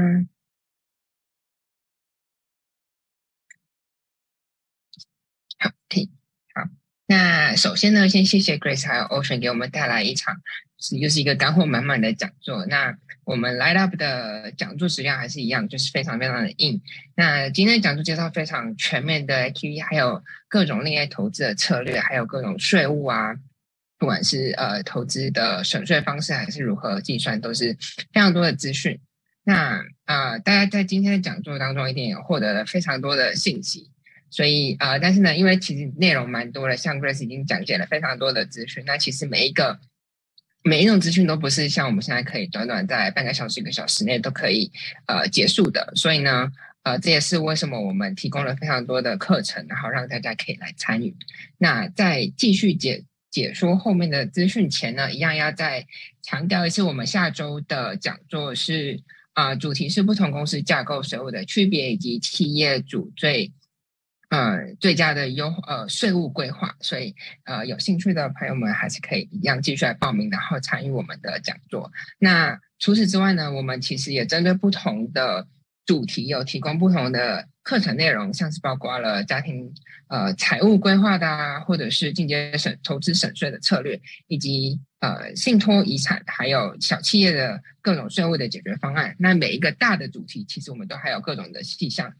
[5.58, 6.19] 好，可以。
[7.12, 10.36] 那首先呢，先谢谢 Grace 还有 Ocean 给我们带来一场，
[11.02, 12.68] 又是一个干货满满的讲座。
[12.68, 16.80] 那我们 Light Up 的讲座质量还是一样，就是非常非常的硬。
[17.16, 23.34] 那今天的讲座介绍非常全面的 QE，还有各种恋爱投资的策略，还有各种税务啊，
[23.98, 27.76] 不管是呃投资的省税方式还是如何计算，都是
[28.14, 29.00] 非常多的资讯。
[29.44, 33.90] 那啊，大家在今天的讲座当中一定也获得了非常多的信息。
[34.32, 38.84] 所以呃，但是呢，因为其实内容蛮多的，像 Grace 已经讲解了非常多的资讯。
[38.86, 39.80] 那其实每一个
[40.64, 44.72] 每一种资讯都不是像我们现在可以短短在半个小时、一个小时内都可以
[45.08, 46.52] 呃结束的，所以呢，
[46.84, 51.16] 呃，这也是为什么我们提供了非常多的课程，然后让大家可以来参与。
[51.58, 55.88] 那在继续解解说后面的资讯前呢，一样要再
[56.22, 59.02] 强调一次，我们下周的讲座是
[59.34, 63.52] 啊，主题是不同公司架构税务的区别以及企业主最。
[64.30, 67.16] 呃，最佳的优呃税务规划，所以
[67.46, 71.92] 呃有兴趣的朋友们还是可以一样继续来报名，然后参与我们的讲座。
[72.20, 75.48] 那除此之外呢，我们其实也针对不同的
[75.84, 79.74] 主题有提供不同的课程内容，像是包括了家庭
[80.10, 89.16] 呃财务规划的啊，或者是进阶省投资省税的策略，以及呃信托遗产，还有小企业的各种税务的解决方案。
[89.18, 92.14] 那每一个大的主题，其实我们都还有各种的细项。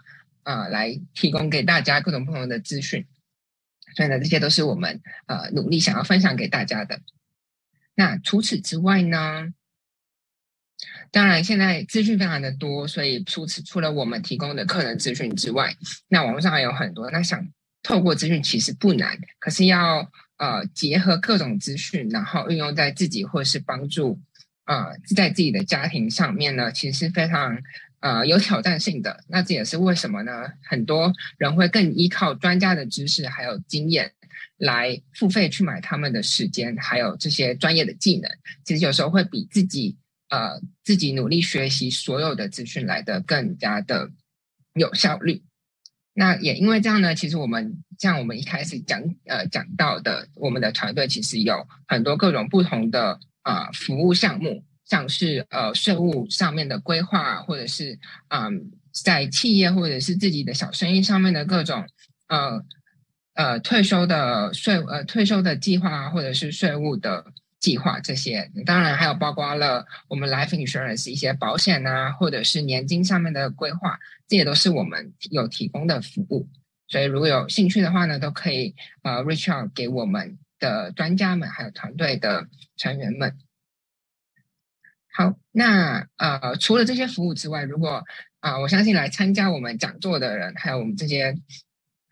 [0.44, 3.06] 啊，来提供给大家各种不同的资讯，
[3.96, 7.02] 所以呢，这些都是我们呃努力想要分享给大家的。
[7.94, 9.54] 那除此之外呢，
[11.12, 15.76] 当然现在资讯非常的多，所以除此除了我们提供的课程资讯之外，
[16.08, 17.12] 那网络上还有很多。
[17.12, 17.48] 那想
[17.84, 24.20] 透过资讯其实不难，可是要呃结合各种资讯，然后运用在自己或是帮助
[24.64, 27.62] 啊在自己的家庭上面呢，其实是非常。
[28.02, 30.32] 呃，有挑战性的，那这也是为什么呢？
[30.64, 34.14] 很多人会更依靠专家的知识还有经验
[34.58, 38.32] 来付费去买他们的时间，还有这些专业的技能，
[38.64, 39.98] 其实有时候会比自己
[40.30, 44.10] 呃自己努力学习所有的资讯来的更加的
[44.74, 45.44] 有效率。
[46.14, 54.64] 那也因为这样呢，其实我们像我们一开始讲呃讲到的，我们的团队其实有很多各种不同的啊服务项目。
[54.90, 57.98] 像是呃税务上面的规划，或者是
[58.30, 61.86] 嗯在企业或者是自己的小生意上面的各种
[62.28, 62.66] 呃
[63.36, 67.24] 呃退休的税呃退休的计划，或者是税务的
[67.60, 76.50] 计划这些，当然还有包括了我们 life insurance 一些保险啊，或者是年金上面的规划，这些都是我们有提供的服务。
[76.88, 78.74] 所以如果有兴趣的话呢，都可以
[79.04, 83.38] 呃 reach out 给我们的专家们，还有团队的成员们。
[85.20, 88.02] 好，那呃，除了这些服务之外，如果
[88.40, 91.36] 啊，我相信来参加我们讲座的人，还有我们这些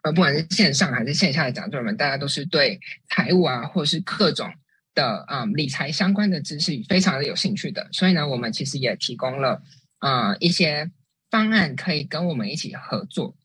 [0.04, 2.78] 呃，不管是线上还是线下的讲座们，大家都是对
[3.08, 4.52] 财务啊，或者是各种
[4.94, 7.88] 的啊理财相关的知识非常的有兴趣的。
[7.94, 9.64] 所以呢，我们其实也提供了
[10.00, 10.92] 啊一些
[11.32, 13.38] 方案，可以跟我们一起合作。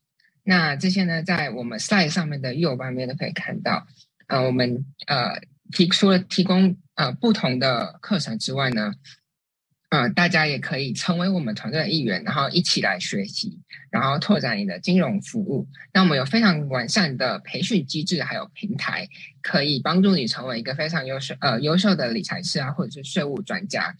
[0.43, 3.87] 那这些呢，在我们 slide 上面的右半边都可以看到。
[4.27, 5.39] 呃，我们呃
[5.71, 8.91] 提除了提供呃不同的课程之外呢。
[9.93, 13.59] 嗯，大家也可以成为我们团队的一员，然后一起来学习，
[13.91, 15.67] 然后拓展你的金融服务。
[15.93, 19.07] 那我们有非常完善的培训机制，还有平台，
[19.43, 23.95] 可以帮助你成为一个非常优秀呃优秀的理财师啊，或者是税务专家。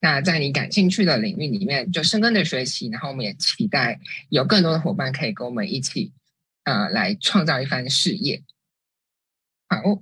[0.00, 2.88] 那在你感兴趣的领域里面，就深耕的学习。
[2.90, 6.12] 然后我们也期待有更多的伙伴可以跟我们一起，
[6.62, 8.44] 呃，来创造一番事业。
[9.68, 10.00] 好，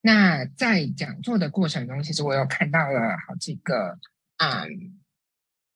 [0.00, 3.98] 那在讲座的过程中，其实我有看到了好几个。
[4.42, 4.98] 嗯，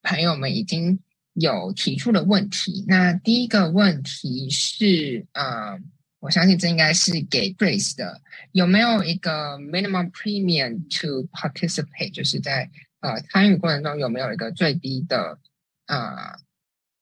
[0.01, 0.99] 朋友们已经
[1.33, 2.83] 有提出了问题。
[2.87, 5.79] 那第一个问题是，呃，
[6.19, 8.21] 我相信这应该是给 Grace 的，
[8.53, 12.11] 有没有一个 minimum premium to participate？
[12.11, 15.37] 就是在呃参与过程中有没有一个最低的
[15.85, 16.39] 呃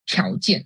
[0.06, 0.66] 条件？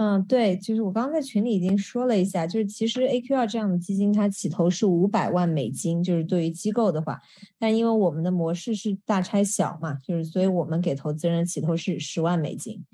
[0.00, 7.20] 嗯，对，就是我刚刚在群里已经说了一下，就是其实 AQR 这样的基金它起投是五百万美金，就是对于机构的话，
[7.58, 12.84] 但因为我们的模式是大拆小嘛，就是所以我们给投资人起投是十万美金。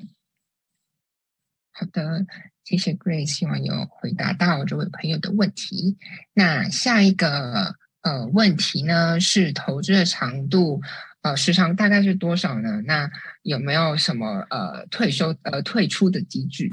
[1.72, 2.24] 好的，
[2.64, 5.98] 谢谢 Grace，希望有回答到这位朋友的问题。
[6.32, 10.80] 那下一个呃问题呢是投资的长度。
[11.24, 12.82] 呃，时长大概是多少呢？
[12.84, 13.10] 那
[13.44, 16.70] 有没有什么呃退休呃退出的机制？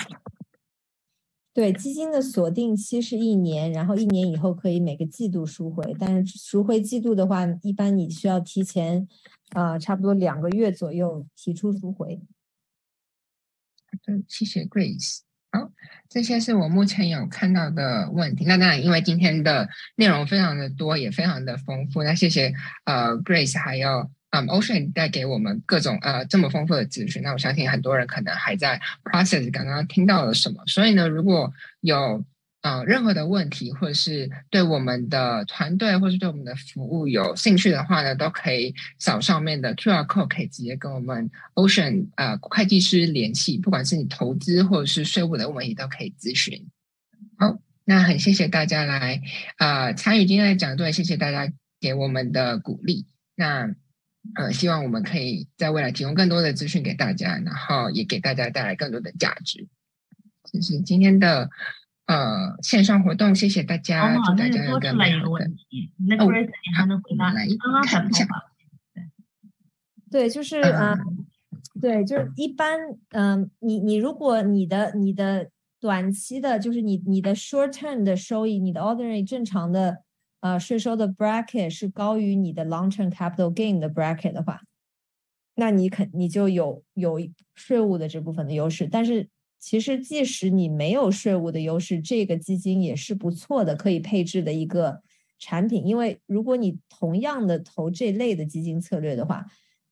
[1.54, 9.08] 对，基金的锁定期是一年，然后一年以后可以每个季度赎回，但是赎回季度的话，一般你需要提前
[9.56, 12.20] 呃，差不多两个月左右提出赎回。
[14.08, 15.20] 嗯，谢谢 Grace。
[15.54, 15.72] 好，
[16.10, 18.44] 这些是我目前有看到的问题。
[18.44, 22.04] 那当然，因为今天的内容非常的多，也非常的丰富。
[22.04, 22.54] 那谢谢
[22.84, 24.12] 呃 Grace 还有。
[24.32, 30.64] 嗯，Ocean 带给我们各种呃这么丰富的资讯，那我相信很多人可能还在 process 刚刚听到了什么。
[30.68, 32.24] 所以呢，如果有
[32.62, 46.68] 呃任何的问题，或者是对我们的团队，或是对我们的服务有兴趣的话呢，都可以扫上面的 QR code，可以直接跟我们 Ocean 呃会计师联系，不管是你投资或者是税务的问题，都可以咨询。
[47.38, 49.22] 好，那很谢谢大家来
[49.58, 51.52] 呃参与今天的讲座，谢谢大家。
[51.82, 53.08] 给我们的鼓励。
[53.36, 53.74] 那
[54.36, 59.68] 呃，希望我们可以在未来提供更多的资讯给大家，然后也给大家带来更多的价值。
[60.44, 61.50] 这是今天的
[62.06, 65.50] 呃线上活动，谢谢大家，祝大家有个美好的。
[66.08, 68.28] 那 Grace，你还能回答刚刚才讲
[68.94, 70.98] 对，对，就是啊，
[71.82, 72.80] 对，就是一般
[73.10, 75.50] 嗯，你你如果你的你的
[75.80, 80.04] 短期的，就是你你的 short term 的收益，你的 ordinary 正常的。
[80.42, 84.60] 呃，税收的 bracket 是高于你的 long-term capital gain 的 bracket 的话，
[85.54, 87.20] 那你肯你就有有
[87.54, 88.88] 税务的这部分的优势。
[88.88, 95.04] 但是其实即使你没有税务的优势，这个基金也是不错的，可以配置的一个
[95.38, 95.86] 产品。
[95.86, 99.46] 因为如果你同样的投这类的基金策略的话，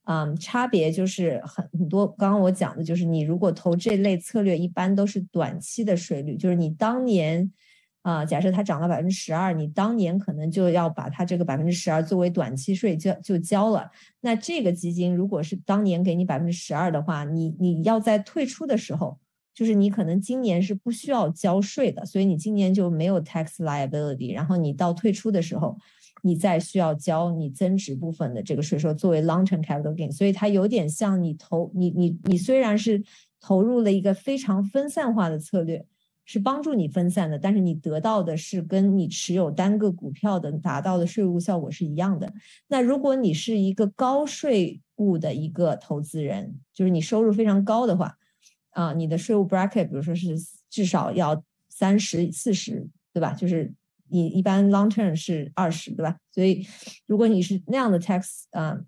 [0.05, 2.07] 嗯，差别就是很很多。
[2.07, 7.51] 刚刚我讲的就是你如果投这类策略，一般都是短期的税率，就是你当年。
[8.01, 13.91] 啊，假设它涨了百分之十二，你当年可能就要把它这个百分之十二作为短期税交就交了。
[14.21, 19.19] 那这个基金如果是当年给你百分之十二的话，你你要在退出的时候，
[19.53, 24.33] 就是你可能今年是不需要交税的，所以你今年就没有 tax liability。
[24.33, 25.77] 然后你到退出的时候，
[26.23, 30.09] 你再需要交你增值部分的这个税收作为 long term capital gain。
[30.09, 33.03] 所以它有点像你投你你你虽然是
[33.41, 35.85] 投入了一个非常分散化的策略。
[36.31, 42.31] 是帮助你分散的，但是你得到的是跟你持有单个股票的达到的税务效果是一样的。
[42.67, 48.15] 那如果你是一个高税务的一个投资人，就是你收入非常高的话，
[48.69, 50.35] 啊，你的税务 bracket 比如说是
[50.69, 53.33] 至少要三十四十，对吧？
[53.33, 53.73] 就是
[54.09, 56.15] 你一般 long term 是二十，对吧？
[56.31, 56.63] 所以
[57.07, 58.79] 如果你是那样的 tax 啊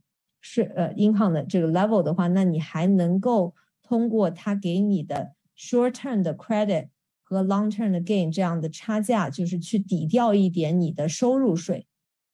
[0.41, 6.89] 税呃 income 的这个 level 的话，那你还能够通过他给你的 short term 的 credit。
[7.31, 11.87] 和 long term 的 gain 这样的差价，就是去抵掉一点你的收入税，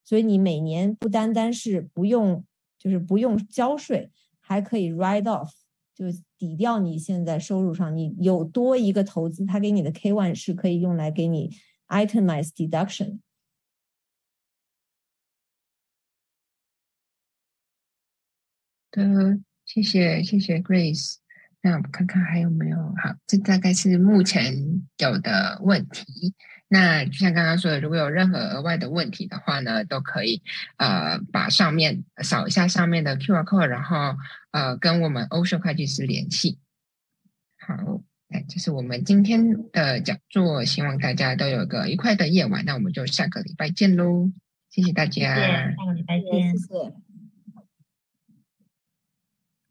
[0.03, 2.43] 所以你每年不单单是不用，
[2.79, 4.09] 就是不用交税，
[4.39, 5.51] 还可以 write off，
[5.93, 6.05] 就
[6.35, 11.51] 抵掉你现在收入上，你有多一个投资，他给你的 K one 是可以用来给你
[11.89, 13.19] itemized deduction。
[18.89, 21.17] 的，谢谢谢谢 Grace。
[21.61, 24.55] 那我们看看还有没有好，这大概是目前
[24.97, 26.33] 有的问题。
[26.69, 30.41] 那就像刚刚说的，如果有任何额外的问题的话呢，都可以
[30.77, 34.15] 呃把上面扫一下上面的 QR code，然后
[34.51, 36.59] 呃跟我们欧社会计师联系。
[37.57, 42.65] 好，哎，这是我们今天的讲座，希望大家都有个愉快的夜晚。
[42.65, 44.31] 那我们就下个礼拜见喽，
[44.69, 47.06] 谢谢大家，下个礼拜见，谢谢。